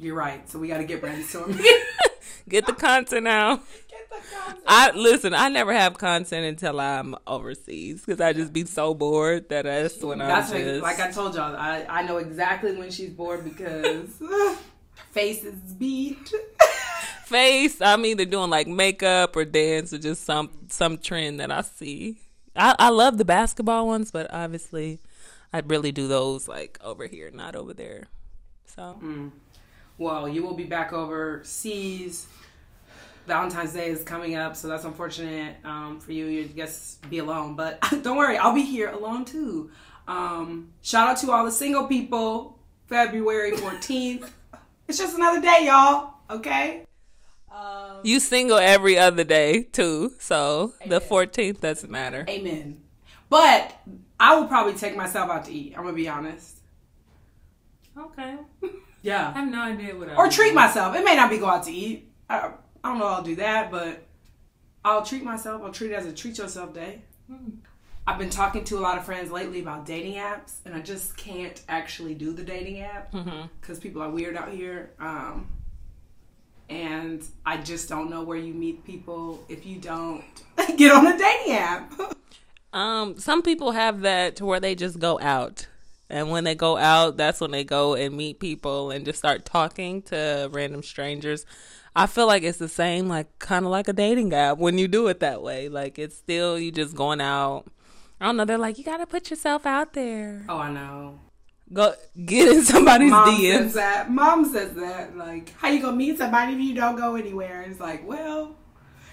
You're 0.00 0.14
right. 0.14 0.48
So 0.48 0.58
we 0.58 0.68
got 0.68 0.78
to 0.78 0.84
get 0.84 1.02
brainstorming. 1.02 1.62
get 2.50 2.66
the 2.66 2.72
content 2.72 3.26
out. 3.26 3.62
I 4.66 4.90
listen. 4.92 5.34
I 5.34 5.48
never 5.48 5.72
have 5.72 5.96
content 5.96 6.44
until 6.44 6.80
I'm 6.80 7.14
overseas 7.26 8.04
because 8.04 8.20
I 8.20 8.32
just 8.32 8.52
be 8.52 8.64
so 8.64 8.94
bored 8.94 9.48
that 9.48 9.64
that's 9.64 10.02
when 10.02 10.18
that's 10.18 10.52
I'm 10.52 10.58
just... 10.60 10.82
like 10.82 11.00
I 11.00 11.10
told 11.10 11.34
y'all. 11.34 11.56
I 11.56 11.86
I 11.88 12.02
know 12.02 12.18
exactly 12.18 12.76
when 12.76 12.90
she's 12.90 13.10
bored 13.10 13.44
because 13.44 14.08
faces 15.12 15.54
beat. 15.78 16.32
Face. 17.24 17.80
I'm 17.80 18.04
either 18.04 18.24
doing 18.24 18.50
like 18.50 18.66
makeup 18.66 19.36
or 19.36 19.44
dance 19.44 19.92
or 19.92 19.98
just 19.98 20.24
some 20.24 20.50
some 20.68 20.98
trend 20.98 21.40
that 21.40 21.50
I 21.50 21.62
see. 21.62 22.18
I 22.56 22.74
I 22.78 22.88
love 22.90 23.18
the 23.18 23.24
basketball 23.24 23.86
ones, 23.86 24.10
but 24.10 24.32
obviously, 24.32 24.98
I'd 25.52 25.70
really 25.70 25.92
do 25.92 26.08
those 26.08 26.48
like 26.48 26.78
over 26.82 27.06
here, 27.06 27.30
not 27.30 27.54
over 27.54 27.72
there. 27.72 28.08
So. 28.66 28.98
Mm. 29.02 29.30
Well, 30.00 30.26
you 30.26 30.42
will 30.42 30.54
be 30.54 30.64
back 30.64 30.94
overseas 30.94 32.26
Valentine's 33.26 33.74
Day 33.74 33.90
is 33.90 34.02
coming 34.02 34.34
up, 34.34 34.56
so 34.56 34.66
that's 34.66 34.84
unfortunate 34.84 35.56
um, 35.62 36.00
for 36.00 36.12
you. 36.12 36.24
You 36.24 36.46
just 36.46 37.08
be 37.10 37.18
alone, 37.18 37.54
but 37.54 37.78
don't 38.02 38.16
worry, 38.16 38.38
I'll 38.38 38.54
be 38.54 38.62
here 38.62 38.88
alone 38.88 39.26
too. 39.26 39.70
Um, 40.08 40.72
shout 40.80 41.08
out 41.08 41.16
to 41.18 41.30
all 41.30 41.44
the 41.44 41.52
single 41.52 41.86
people. 41.86 42.58
February 42.86 43.52
14th. 43.52 44.30
it's 44.88 44.96
just 44.96 45.16
another 45.16 45.42
day, 45.42 45.66
y'all. 45.66 46.14
Okay. 46.30 46.86
Um, 47.54 47.98
you 48.02 48.20
single 48.20 48.56
every 48.56 48.96
other 48.98 49.22
day 49.22 49.64
too, 49.64 50.14
so 50.18 50.72
amen. 50.80 50.88
the 50.88 51.00
14th 51.00 51.60
doesn't 51.60 51.90
matter. 51.90 52.24
Amen. 52.26 52.80
But 53.28 53.78
I 54.18 54.34
will 54.34 54.48
probably 54.48 54.72
take 54.72 54.96
myself 54.96 55.30
out 55.30 55.44
to 55.44 55.52
eat. 55.52 55.74
I'm 55.76 55.84
gonna 55.84 55.94
be 55.94 56.08
honest. 56.08 56.56
Okay. 57.98 58.38
Yeah. 59.02 59.32
I 59.34 59.40
have 59.40 59.50
no 59.50 59.62
idea 59.62 59.96
what. 59.96 60.10
I 60.10 60.14
or 60.16 60.28
treat 60.28 60.54
myself. 60.54 60.94
It 60.94 61.04
may 61.04 61.16
not 61.16 61.30
be 61.30 61.38
go 61.38 61.46
out 61.46 61.64
to 61.64 61.72
eat. 61.72 62.10
I, 62.28 62.50
I 62.82 62.88
don't 62.88 62.98
know 62.98 63.06
I'll 63.06 63.22
do 63.22 63.36
that, 63.36 63.70
but 63.70 64.06
I'll 64.84 65.04
treat 65.04 65.22
myself. 65.22 65.62
I'll 65.62 65.72
treat 65.72 65.92
it 65.92 65.94
as 65.94 66.06
a 66.06 66.12
treat 66.12 66.38
yourself 66.38 66.74
day. 66.74 67.02
Hmm. 67.26 67.50
I've 68.06 68.18
been 68.18 68.30
talking 68.30 68.64
to 68.64 68.78
a 68.78 68.80
lot 68.80 68.98
of 68.98 69.04
friends 69.04 69.30
lately 69.30 69.60
about 69.60 69.86
dating 69.86 70.14
apps, 70.14 70.56
and 70.64 70.74
I 70.74 70.80
just 70.80 71.16
can't 71.16 71.62
actually 71.68 72.14
do 72.14 72.32
the 72.32 72.42
dating 72.42 72.80
app 72.80 73.12
because 73.12 73.26
mm-hmm. 73.26 73.74
people 73.74 74.02
are 74.02 74.10
weird 74.10 74.36
out 74.36 74.48
here. 74.48 74.90
Um, 74.98 75.48
and 76.68 77.22
I 77.44 77.58
just 77.58 77.88
don't 77.88 78.08
know 78.08 78.22
where 78.22 78.38
you 78.38 78.54
meet 78.54 78.84
people 78.84 79.44
if 79.48 79.66
you 79.66 79.78
don't 79.78 80.24
get 80.76 80.92
on 80.92 81.06
a 81.06 81.18
dating 81.18 81.52
app. 81.52 81.92
um, 82.72 83.18
some 83.18 83.42
people 83.42 83.72
have 83.72 84.00
that 84.00 84.36
to 84.36 84.46
where 84.46 84.60
they 84.60 84.74
just 84.74 84.98
go 84.98 85.20
out. 85.20 85.66
And 86.10 86.30
when 86.30 86.44
they 86.44 86.54
go 86.54 86.76
out, 86.76 87.16
that's 87.16 87.40
when 87.40 87.50
they 87.50 87.64
go 87.64 87.94
and 87.94 88.16
meet 88.16 88.40
people 88.40 88.90
and 88.90 89.04
just 89.04 89.18
start 89.18 89.44
talking 89.44 90.02
to 90.02 90.48
random 90.52 90.82
strangers. 90.82 91.46
I 91.94 92.06
feel 92.06 92.26
like 92.26 92.42
it's 92.42 92.58
the 92.58 92.68
same, 92.68 93.08
like 93.08 93.38
kind 93.38 93.64
of 93.64 93.70
like 93.70 93.88
a 93.88 93.92
dating 93.92 94.32
app 94.32 94.58
when 94.58 94.78
you 94.78 94.88
do 94.88 95.08
it 95.08 95.20
that 95.20 95.42
way. 95.42 95.68
Like 95.68 95.98
it's 95.98 96.16
still 96.16 96.58
you 96.58 96.70
just 96.70 96.94
going 96.94 97.20
out. 97.20 97.64
I 98.20 98.26
don't 98.26 98.36
know. 98.36 98.44
They're 98.44 98.58
like, 98.58 98.78
you 98.78 98.84
got 98.84 98.98
to 98.98 99.06
put 99.06 99.30
yourself 99.30 99.64
out 99.64 99.94
there. 99.94 100.44
Oh, 100.48 100.58
I 100.58 100.70
know. 100.70 101.20
Go 101.72 101.94
get 102.24 102.48
in 102.48 102.62
somebody's 102.64 103.10
Mom 103.10 103.28
DMs. 103.28 103.58
Says 103.58 103.74
that. 103.74 104.10
Mom 104.10 104.44
says 104.44 104.74
that. 104.74 105.16
Like, 105.16 105.54
how 105.56 105.68
you 105.68 105.80
gonna 105.80 105.96
meet 105.96 106.18
somebody 106.18 106.54
if 106.54 106.60
you 106.60 106.74
don't 106.74 106.96
go 106.96 107.14
anywhere? 107.14 107.62
And 107.62 107.70
It's 107.70 107.80
like, 107.80 108.06
well, 108.06 108.56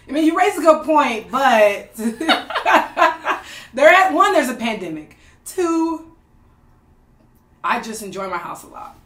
I 0.07 0.12
mean, 0.12 0.25
you 0.25 0.38
raise 0.38 0.57
a 0.57 0.62
good 0.62 0.83
point, 0.83 1.29
but 1.29 1.93
there 1.95 3.89
at 3.89 4.12
one, 4.12 4.33
there's 4.33 4.49
a 4.49 4.55
pandemic. 4.55 5.17
Two, 5.45 6.15
I 7.67 7.82
just 7.82 8.01
enjoy 8.01 8.30
my 8.30 8.38
house 8.38 8.63
a 8.63 8.67
lot. 8.67 8.97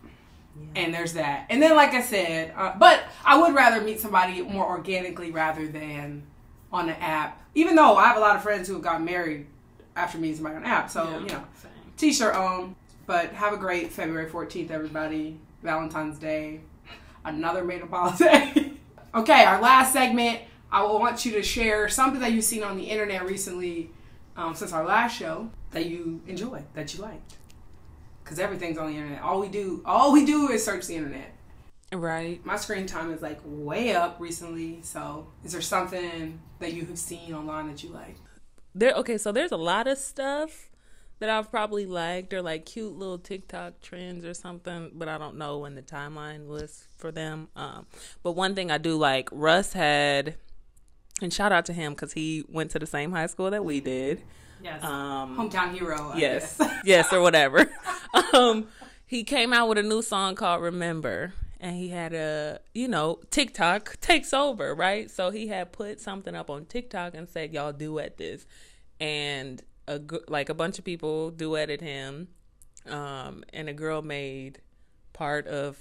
Yeah. 0.60 0.84
And 0.84 0.94
there's 0.94 1.14
that. 1.14 1.48
And 1.50 1.62
then, 1.62 1.76
like 1.76 1.94
I 1.94 2.02
said, 2.02 2.54
uh, 2.56 2.74
but 2.78 3.04
I 3.26 3.42
would 3.42 3.54
rather 3.54 3.82
meet 3.82 4.00
somebody 4.00 4.42
more 4.42 4.68
organically 4.68 5.32
rather 5.32 5.68
than 5.68 6.24
on 6.72 6.90
an 6.90 6.96
app. 7.00 7.42
Even 7.56 7.76
though 7.76 7.96
I 7.96 8.08
have 8.08 8.18
a 8.18 8.20
lot 8.20 8.36
of 8.36 8.44
friends 8.44 8.68
who 8.68 8.76
have 8.76 8.84
gotten 8.84 9.06
married 9.06 9.48
after 9.96 10.18
meeting 10.18 10.36
somebody 10.36 10.56
on 10.58 10.64
an 10.64 10.70
app. 10.70 10.90
So, 10.90 11.04
yeah, 11.04 11.20
you 11.20 11.28
know, 11.28 11.44
t 11.98 12.14
shirt 12.14 12.36
on. 12.36 12.76
But 13.08 13.32
have 13.34 13.52
a 13.52 13.58
great 13.58 13.92
February 13.92 14.30
14th, 14.30 14.70
everybody. 14.72 15.40
Valentine's 15.64 16.18
Day. 16.18 16.62
Another 17.26 17.64
made 17.64 17.82
up 17.82 17.90
holiday. 17.90 18.74
okay, 19.16 19.44
our 19.44 19.62
last 19.62 19.94
segment. 19.94 20.42
I 20.72 20.84
will 20.84 21.00
want 21.00 21.26
you 21.26 21.34
to 21.34 21.44
share 21.44 21.90
something 21.90 22.22
that 22.22 22.32
you've 22.32 22.46
seen 22.46 22.64
on 22.64 22.78
the 22.78 22.84
internet 22.84 23.26
recently 23.26 23.90
um, 24.38 24.56
since 24.56 24.72
our 24.72 24.86
last 24.86 25.18
show 25.18 25.50
that 25.72 25.86
you 25.86 26.22
enjoyed, 26.28 26.64
that 26.74 26.94
you 26.94 27.02
liked. 27.02 27.36
Because 28.32 28.46
everything's 28.46 28.78
on 28.78 28.88
the 28.88 28.98
internet. 28.98 29.22
All 29.22 29.42
we 29.42 29.50
do, 29.50 29.82
all 29.84 30.14
we 30.14 30.24
do 30.24 30.48
is 30.48 30.64
search 30.64 30.88
the 30.88 30.96
internet. 30.96 31.36
Right. 31.92 32.40
My 32.46 32.56
screen 32.56 32.86
time 32.86 33.12
is 33.12 33.22
like 33.22 33.42
way 33.44 33.94
up 33.94 34.22
recently. 34.22 34.80
So, 34.84 35.28
is 35.44 35.52
there 35.52 35.60
something 35.60 36.40
that 36.60 36.72
you 36.72 36.86
have 36.86 36.98
seen 36.98 37.34
online 37.34 37.68
that 37.68 37.84
you 37.84 37.90
like? 37.90 38.16
There. 38.74 38.94
Okay, 38.94 39.18
so 39.18 39.34
there's 39.34 39.52
a 39.52 39.58
lot 39.58 39.86
of 39.86 39.98
stuff 39.98 40.70
that 41.20 41.30
I've 41.30 41.52
probably 41.52 41.86
liked 41.86 42.34
or 42.34 42.42
like 42.42 42.66
cute 42.66 42.98
little 42.98 43.18
TikTok 43.18 43.82
trends 43.82 44.24
or 44.24 44.34
something, 44.34 44.92
but 44.94 45.10
I 45.10 45.18
don't 45.18 45.36
know 45.36 45.58
when 45.58 45.76
the 45.76 45.82
timeline 45.82 46.48
was 46.48 46.88
for 46.96 47.12
them. 47.12 47.50
Um, 47.58 47.86
but 48.24 48.32
one 48.32 48.56
thing 48.56 48.72
I 48.72 48.78
do 48.78 48.96
like, 48.96 49.28
Russ 49.30 49.74
had, 49.74 50.36
and 51.22 51.34
shout 51.34 51.52
out 51.52 51.66
to 51.66 51.74
him 51.74 51.96
because 51.96 52.14
he 52.14 52.46
went 52.48 52.72
to 52.72 52.80
the 52.80 52.88
same 52.88 53.12
high 53.12 53.28
school 53.28 53.52
that 53.52 53.66
we 53.66 53.82
did. 53.82 54.24
Yes. 54.64 54.84
Um, 54.84 55.38
Hometown 55.38 55.74
hero. 55.74 56.12
I 56.14 56.18
yes. 56.18 56.60
yes, 56.86 57.12
or 57.12 57.22
whatever. 57.22 57.72
um, 58.34 58.68
he 59.06 59.24
came 59.24 59.54
out 59.54 59.68
with 59.68 59.78
a 59.78 59.84
new 59.84 60.02
song 60.02 60.36
called 60.36 60.62
Remember. 60.62 61.34
And 61.60 61.76
he 61.76 61.90
had 61.90 62.14
a, 62.14 62.60
you 62.74 62.88
know, 62.88 63.20
TikTok 63.30 64.00
takes 64.02 64.34
over, 64.34 64.74
right? 64.74 65.12
So 65.12 65.30
he 65.30 65.48
had 65.48 65.72
put 65.72 66.02
something 66.02 66.34
up 66.34 66.50
on 66.50 66.66
TikTok 66.66 67.14
and 67.14 67.30
said, 67.30 67.54
"Y'all 67.54 67.72
duet 67.72 68.18
this," 68.18 68.48
and 69.00 69.62
a 69.88 70.02
like 70.28 70.50
a 70.50 70.56
bunch 70.56 70.80
of 70.80 70.86
people 70.86 71.32
duetted 71.32 71.82
him, 71.82 72.30
um, 72.88 73.44
and 73.54 73.70
a 73.70 73.74
girl 73.74 74.02
made 74.02 74.60
part 75.14 75.46
of 75.46 75.78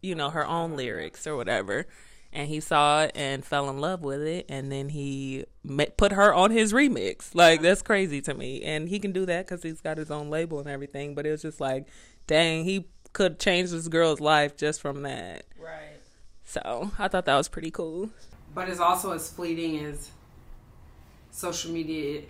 you 0.00 0.14
know 0.14 0.30
her 0.30 0.46
own 0.46 0.76
lyrics 0.76 1.26
or 1.26 1.36
whatever, 1.36 1.86
and 2.32 2.48
he 2.48 2.60
saw 2.60 3.04
it 3.04 3.12
and 3.14 3.44
fell 3.44 3.68
in 3.70 3.78
love 3.78 4.02
with 4.02 4.22
it, 4.22 4.46
and 4.48 4.70
then 4.70 4.90
he 4.90 5.44
met, 5.62 5.96
put 5.96 6.12
her 6.12 6.32
on 6.34 6.50
his 6.50 6.72
remix. 6.72 7.34
Like 7.34 7.62
that's 7.62 7.82
crazy 7.82 8.20
to 8.22 8.34
me, 8.34 8.62
and 8.62 8.88
he 8.88 8.98
can 8.98 9.12
do 9.12 9.26
that 9.26 9.46
because 9.46 9.62
he's 9.62 9.80
got 9.80 9.98
his 9.98 10.10
own 10.10 10.30
label 10.30 10.58
and 10.58 10.68
everything. 10.68 11.14
But 11.14 11.26
it 11.26 11.30
was 11.30 11.42
just 11.42 11.60
like, 11.60 11.88
dang, 12.26 12.64
he 12.64 12.86
could 13.12 13.38
change 13.38 13.70
this 13.70 13.88
girl's 13.88 14.20
life 14.20 14.56
just 14.56 14.80
from 14.80 15.02
that. 15.02 15.44
Right. 15.58 16.00
So 16.44 16.90
I 16.98 17.08
thought 17.08 17.24
that 17.26 17.36
was 17.36 17.48
pretty 17.48 17.70
cool. 17.70 18.10
But 18.54 18.68
it's 18.68 18.80
also 18.80 19.12
as 19.12 19.30
fleeting 19.30 19.84
as 19.84 20.10
social 21.30 21.72
media. 21.72 22.22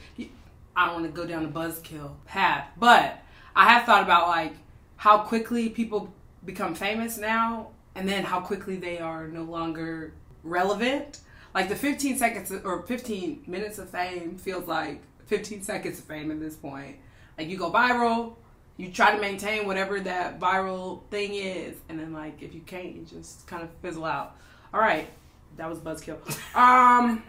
I 0.76 0.86
don't 0.86 1.02
want 1.02 1.06
to 1.06 1.12
go 1.12 1.26
down 1.26 1.42
the 1.42 1.48
buzzkill 1.48 2.12
path, 2.24 2.68
but 2.76 3.20
I 3.56 3.68
have 3.70 3.84
thought 3.84 4.02
about 4.02 4.28
like 4.28 4.52
how 4.96 5.18
quickly 5.18 5.68
people 5.68 6.12
become 6.44 6.74
famous 6.74 7.18
now, 7.18 7.70
and 7.98 8.08
then 8.08 8.22
how 8.22 8.40
quickly 8.40 8.76
they 8.76 8.98
are 9.00 9.26
no 9.26 9.42
longer 9.42 10.12
relevant. 10.44 11.18
Like 11.52 11.68
the 11.68 11.74
15 11.74 12.16
seconds 12.16 12.52
or 12.64 12.82
15 12.86 13.42
minutes 13.48 13.78
of 13.78 13.90
fame 13.90 14.38
feels 14.38 14.68
like 14.68 15.02
15 15.26 15.62
seconds 15.62 15.98
of 15.98 16.04
fame 16.04 16.30
at 16.30 16.38
this 16.38 16.54
point. 16.54 16.96
Like 17.36 17.48
you 17.48 17.58
go 17.58 17.72
viral, 17.72 18.36
you 18.76 18.92
try 18.92 19.12
to 19.16 19.20
maintain 19.20 19.66
whatever 19.66 19.98
that 19.98 20.38
viral 20.38 21.02
thing 21.10 21.34
is, 21.34 21.76
and 21.88 21.98
then 21.98 22.12
like 22.12 22.40
if 22.40 22.54
you 22.54 22.60
can't, 22.60 22.94
you 22.94 23.02
just 23.02 23.48
kind 23.48 23.64
of 23.64 23.70
fizzle 23.82 24.04
out. 24.04 24.36
All 24.72 24.80
right, 24.80 25.10
that 25.56 25.68
was 25.68 25.80
buzzkill. 25.80 26.18
Um. 26.56 27.24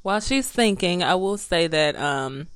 While 0.00 0.20
she's 0.20 0.50
thinking, 0.50 1.02
I 1.02 1.14
will 1.14 1.38
say 1.38 1.68
that 1.68 1.94
um, 1.94 2.48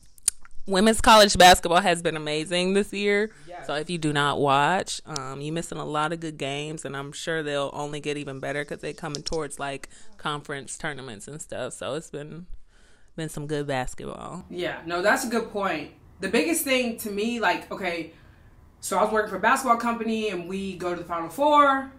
women's 0.66 1.00
college 1.00 1.36
basketball 1.36 1.80
has 1.80 2.02
been 2.02 2.16
amazing 2.16 2.74
this 2.74 2.92
year. 2.92 3.30
Yes. 3.48 3.66
So 3.66 3.74
if 3.74 3.90
you 3.90 3.98
do 3.98 4.12
not 4.12 4.40
watch, 4.40 5.00
um, 5.06 5.40
you're 5.40 5.54
missing 5.54 5.78
a 5.78 5.84
lot 5.84 6.12
of 6.12 6.20
good 6.20 6.38
games, 6.38 6.84
and 6.84 6.96
I'm 6.96 7.12
sure 7.12 7.42
they'll 7.42 7.70
only 7.72 8.00
get 8.00 8.16
even 8.16 8.40
better 8.40 8.64
because 8.64 8.80
they're 8.80 8.92
coming 8.92 9.22
towards 9.22 9.58
like 9.58 9.88
conference 10.18 10.76
tournaments 10.76 11.28
and 11.28 11.40
stuff. 11.40 11.74
So 11.74 11.94
it's 11.94 12.10
been 12.10 12.46
been 13.16 13.28
some 13.28 13.46
good 13.46 13.66
basketball. 13.66 14.44
Yeah, 14.50 14.80
no, 14.84 15.00
that's 15.00 15.24
a 15.24 15.28
good 15.28 15.50
point. 15.50 15.92
The 16.20 16.28
biggest 16.28 16.64
thing 16.64 16.98
to 16.98 17.10
me, 17.10 17.40
like, 17.40 17.70
okay, 17.70 18.12
so 18.80 18.98
I 18.98 19.04
was 19.04 19.12
working 19.12 19.30
for 19.30 19.36
a 19.36 19.40
basketball 19.40 19.78
company, 19.78 20.28
and 20.28 20.48
we 20.48 20.76
go 20.76 20.94
to 20.94 21.00
the 21.00 21.06
Final 21.06 21.30
Four 21.30 21.92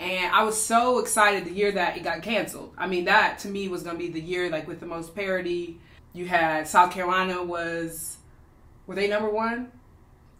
and 0.00 0.34
I 0.34 0.44
was 0.44 0.60
so 0.60 0.98
excited 0.98 1.44
the 1.44 1.52
year 1.52 1.72
that 1.72 1.98
it 1.98 2.02
got 2.02 2.22
canceled. 2.22 2.74
I 2.78 2.86
mean, 2.86 3.04
that 3.04 3.38
to 3.40 3.48
me 3.48 3.68
was 3.68 3.82
going 3.82 3.96
to 3.96 4.02
be 4.02 4.10
the 4.10 4.20
year 4.20 4.48
like 4.48 4.66
with 4.66 4.80
the 4.80 4.86
most 4.86 5.14
parity. 5.14 5.78
You 6.12 6.26
had 6.26 6.66
South 6.66 6.92
Carolina 6.92 7.42
was 7.42 8.18
were 8.86 8.94
they 8.94 9.08
number 9.08 9.30
one? 9.30 9.70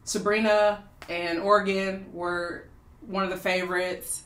Sabrina 0.04 0.84
and 1.08 1.38
Oregon 1.38 2.06
were 2.12 2.68
one 3.00 3.22
of 3.22 3.30
the 3.30 3.36
favorites. 3.36 4.24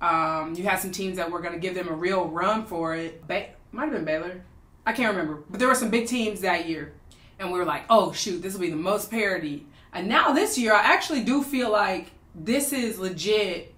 Um, 0.00 0.54
you 0.54 0.64
had 0.64 0.78
some 0.78 0.92
teams 0.92 1.16
that 1.16 1.30
were 1.30 1.40
going 1.40 1.54
to 1.54 1.58
give 1.58 1.74
them 1.74 1.88
a 1.88 1.92
real 1.92 2.26
run 2.26 2.66
for 2.66 2.94
it. 2.94 3.26
Ba- 3.26 3.48
might 3.72 3.84
have 3.84 3.92
been 3.92 4.04
Baylor. 4.04 4.44
I 4.86 4.92
can't 4.92 5.16
remember, 5.16 5.42
but 5.48 5.58
there 5.58 5.68
were 5.68 5.74
some 5.74 5.90
big 5.90 6.06
teams 6.06 6.42
that 6.42 6.68
year, 6.68 6.92
and 7.38 7.50
we 7.50 7.58
were 7.58 7.64
like, 7.64 7.84
"Oh 7.88 8.12
shoot, 8.12 8.42
this 8.42 8.52
will 8.52 8.60
be 8.60 8.70
the 8.70 8.76
most 8.76 9.10
parity." 9.10 9.66
And 9.92 10.08
now 10.08 10.32
this 10.32 10.58
year, 10.58 10.74
I 10.74 10.82
actually 10.82 11.24
do 11.24 11.42
feel 11.42 11.70
like 11.70 12.10
this 12.34 12.72
is 12.72 12.98
legit 12.98 13.74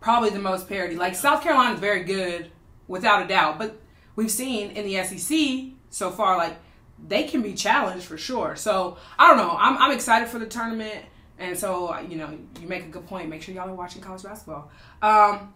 probably 0.00 0.30
the 0.30 0.38
most 0.38 0.68
parity. 0.68 0.94
Like 0.94 1.14
South 1.14 1.42
Carolina 1.42 1.74
is 1.74 1.80
very 1.80 2.04
good, 2.04 2.50
without 2.88 3.24
a 3.24 3.28
doubt. 3.28 3.58
But 3.58 3.78
we've 4.14 4.30
seen 4.30 4.70
in 4.70 4.86
the 4.86 5.02
SEC 5.02 5.75
so 5.96 6.10
far, 6.10 6.36
like 6.36 6.56
they 7.08 7.24
can 7.24 7.40
be 7.40 7.54
challenged 7.54 8.04
for 8.04 8.18
sure. 8.18 8.54
So 8.56 8.98
I 9.18 9.28
don't 9.28 9.38
know. 9.38 9.56
I'm 9.58 9.78
I'm 9.78 9.92
excited 9.92 10.28
for 10.28 10.38
the 10.38 10.46
tournament, 10.46 11.04
and 11.38 11.56
so 11.58 11.98
you 12.00 12.16
know 12.16 12.36
you 12.60 12.68
make 12.68 12.84
a 12.84 12.88
good 12.88 13.06
point. 13.06 13.30
Make 13.30 13.42
sure 13.42 13.54
y'all 13.54 13.70
are 13.70 13.74
watching 13.74 14.02
college 14.02 14.22
basketball. 14.22 14.70
Um, 15.00 15.54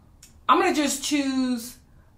I'm 0.49 0.59
gonna 0.61 0.75
just 0.75 1.05
choose. 1.05 1.77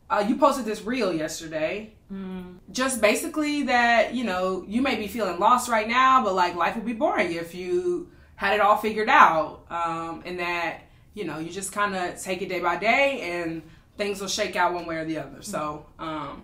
Uh, 0.09 0.25
you 0.29 0.37
posted 0.37 0.65
this 0.65 0.83
reel 0.83 1.13
yesterday. 1.13 1.95
Mm. 2.13 2.59
Just 2.71 3.01
basically 3.01 3.65
that 3.65 4.15
you 4.15 4.25
know 4.25 4.65
you 4.69 4.83
may 4.83 4.97
be 4.97 5.09
feeling 5.09 5.41
lost 5.41 5.69
right 5.69 5.89
now, 5.89 6.23
but 6.23 6.35
like 6.35 6.55
life 6.55 6.77
would 6.77 6.87
be 6.87 6.93
boring 6.93 7.33
if 7.33 7.55
you 7.55 8.09
had 8.37 8.55
it 8.55 8.61
all 8.61 8.77
figured 8.77 9.09
out, 9.09 9.65
um, 9.69 10.23
and 10.25 10.39
that 10.39 10.83
you 11.15 11.25
know, 11.25 11.39
you 11.39 11.51
just 11.51 11.73
kind 11.73 11.95
of 11.95 12.21
take 12.21 12.41
it 12.43 12.49
day 12.49 12.61
by 12.61 12.77
day 12.77 13.21
and 13.21 13.63
things 13.97 14.21
will 14.21 14.29
shake 14.29 14.57
out 14.57 14.73
one 14.73 14.87
way 14.87 14.97
or 14.97 15.05
the 15.05 15.19
other. 15.19 15.43
So 15.43 15.85
um, 15.99 16.43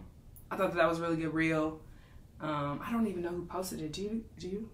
I 0.50 0.56
thought 0.56 0.70
that, 0.70 0.76
that 0.76 0.88
was 0.88 1.00
really 1.00 1.16
good 1.16 1.34
reel. 1.34 1.80
Um, 2.40 2.80
I 2.84 2.92
don't 2.92 3.06
even 3.06 3.22
know 3.22 3.30
who 3.30 3.46
posted 3.46 3.80
it. 3.80 3.92
Do 3.92 4.02
you? 4.02 4.24
Do 4.38 4.48
you? 4.48 4.70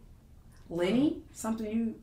Lenny? 0.68 1.22
Something 1.32 1.66
you? 1.66 1.94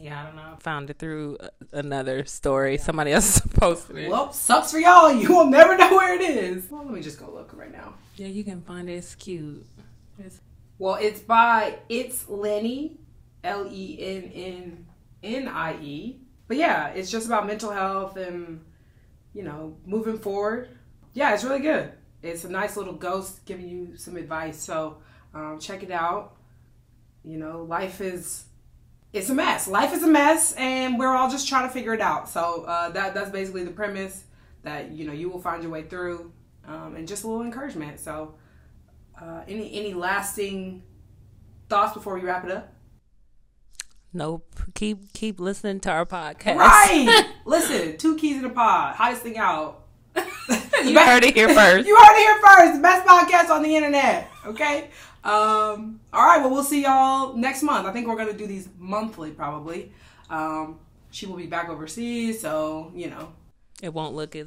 Yeah, 0.00 0.22
I 0.22 0.26
don't 0.26 0.36
know. 0.36 0.56
Found 0.60 0.90
it 0.90 0.98
through 0.98 1.38
another 1.72 2.24
story. 2.24 2.76
Yeah. 2.76 2.82
Somebody 2.82 3.12
else 3.12 3.40
posted 3.54 3.96
it. 3.96 4.10
Well, 4.10 4.32
sucks 4.32 4.72
for 4.72 4.78
y'all. 4.78 5.12
You 5.20 5.34
will 5.34 5.46
never 5.46 5.76
know 5.76 5.90
where 5.90 6.14
it 6.14 6.20
is. 6.20 6.70
Well, 6.70 6.84
let 6.84 6.94
me 6.94 7.00
just 7.00 7.18
go 7.18 7.30
look 7.30 7.52
right 7.54 7.72
now. 7.72 7.94
Yeah, 8.16 8.28
you 8.28 8.44
can 8.44 8.62
find 8.62 8.88
it. 8.88 8.94
It's 8.94 9.14
cute. 9.14 9.64
It's... 10.18 10.40
Well, 10.78 10.94
it's 10.94 11.20
by 11.20 11.78
It's 11.88 12.28
Lenny, 12.28 12.98
L 13.42 13.68
E 13.70 13.98
N 14.00 14.32
N 14.34 14.86
N 15.22 15.48
I 15.48 15.76
E 15.80 16.20
but 16.48 16.56
yeah, 16.56 16.88
it's 16.88 17.10
just 17.10 17.26
about 17.26 17.46
mental 17.46 17.70
health 17.70 18.16
and 18.16 18.64
you 19.34 19.44
know 19.44 19.76
moving 19.86 20.18
forward. 20.18 20.70
Yeah, 21.12 21.34
it's 21.34 21.44
really 21.44 21.60
good. 21.60 21.92
It's 22.22 22.44
a 22.44 22.48
nice 22.50 22.76
little 22.76 22.94
ghost 22.94 23.44
giving 23.46 23.68
you 23.68 23.96
some 23.96 24.16
advice. 24.16 24.60
So 24.60 24.98
um, 25.34 25.58
check 25.60 25.82
it 25.82 25.90
out. 25.90 26.36
you 27.24 27.38
know, 27.38 27.62
life 27.62 28.00
is 28.00 28.44
it's 29.12 29.30
a 29.30 29.34
mess. 29.34 29.66
Life 29.68 29.92
is 29.94 30.02
a 30.02 30.06
mess, 30.06 30.52
and 30.56 30.98
we're 30.98 31.14
all 31.14 31.30
just 31.30 31.48
trying 31.48 31.66
to 31.66 31.72
figure 31.72 31.94
it 31.94 32.00
out. 32.00 32.28
So 32.28 32.64
uh, 32.64 32.90
that 32.90 33.14
that's 33.14 33.30
basically 33.30 33.64
the 33.64 33.70
premise 33.70 34.24
that 34.62 34.90
you 34.90 35.06
know 35.06 35.12
you 35.12 35.30
will 35.30 35.40
find 35.40 35.62
your 35.62 35.72
way 35.72 35.82
through, 35.84 36.32
um, 36.66 36.94
and 36.96 37.08
just 37.08 37.24
a 37.24 37.28
little 37.28 37.42
encouragement. 37.42 38.00
So, 38.00 38.34
uh, 39.20 39.42
any 39.48 39.72
any 39.72 39.94
lasting 39.94 40.82
thoughts 41.68 41.94
before 41.94 42.14
we 42.14 42.20
wrap 42.22 42.44
it 42.44 42.50
up? 42.50 42.72
Nope. 44.12 44.60
Keep 44.74 45.12
keep 45.12 45.40
listening 45.40 45.80
to 45.80 45.90
our 45.90 46.06
podcast. 46.06 46.56
Right. 46.56 47.30
Listen, 47.46 47.96
two 47.96 48.16
keys 48.16 48.36
in 48.36 48.42
the 48.42 48.50
pod, 48.50 48.96
hottest 48.96 49.22
thing 49.22 49.38
out. 49.38 49.84
you 50.84 50.98
heard 50.98 51.24
it 51.24 51.34
here 51.34 51.48
first. 51.48 51.86
You 51.88 51.96
heard 51.96 52.16
it 52.16 52.18
here 52.18 52.40
first. 52.40 52.74
The 52.76 52.82
best 52.82 53.06
podcast 53.06 53.50
on 53.50 53.62
the 53.62 53.74
internet. 53.74 54.30
Okay. 54.46 54.90
Um, 55.24 56.00
all 56.12 56.26
right. 56.26 56.38
Well, 56.40 56.50
we'll 56.50 56.64
see 56.64 56.82
y'all 56.82 57.34
next 57.34 57.62
month. 57.62 57.86
I 57.86 57.92
think 57.92 58.06
we're 58.06 58.16
gonna 58.16 58.32
do 58.32 58.46
these 58.46 58.68
monthly, 58.78 59.30
probably. 59.30 59.92
Um, 60.30 60.78
she 61.10 61.26
will 61.26 61.36
be 61.36 61.46
back 61.46 61.68
overseas, 61.68 62.40
so 62.40 62.92
you 62.94 63.10
know 63.10 63.32
it 63.82 63.92
won't 63.94 64.14
look 64.14 64.34
as 64.34 64.36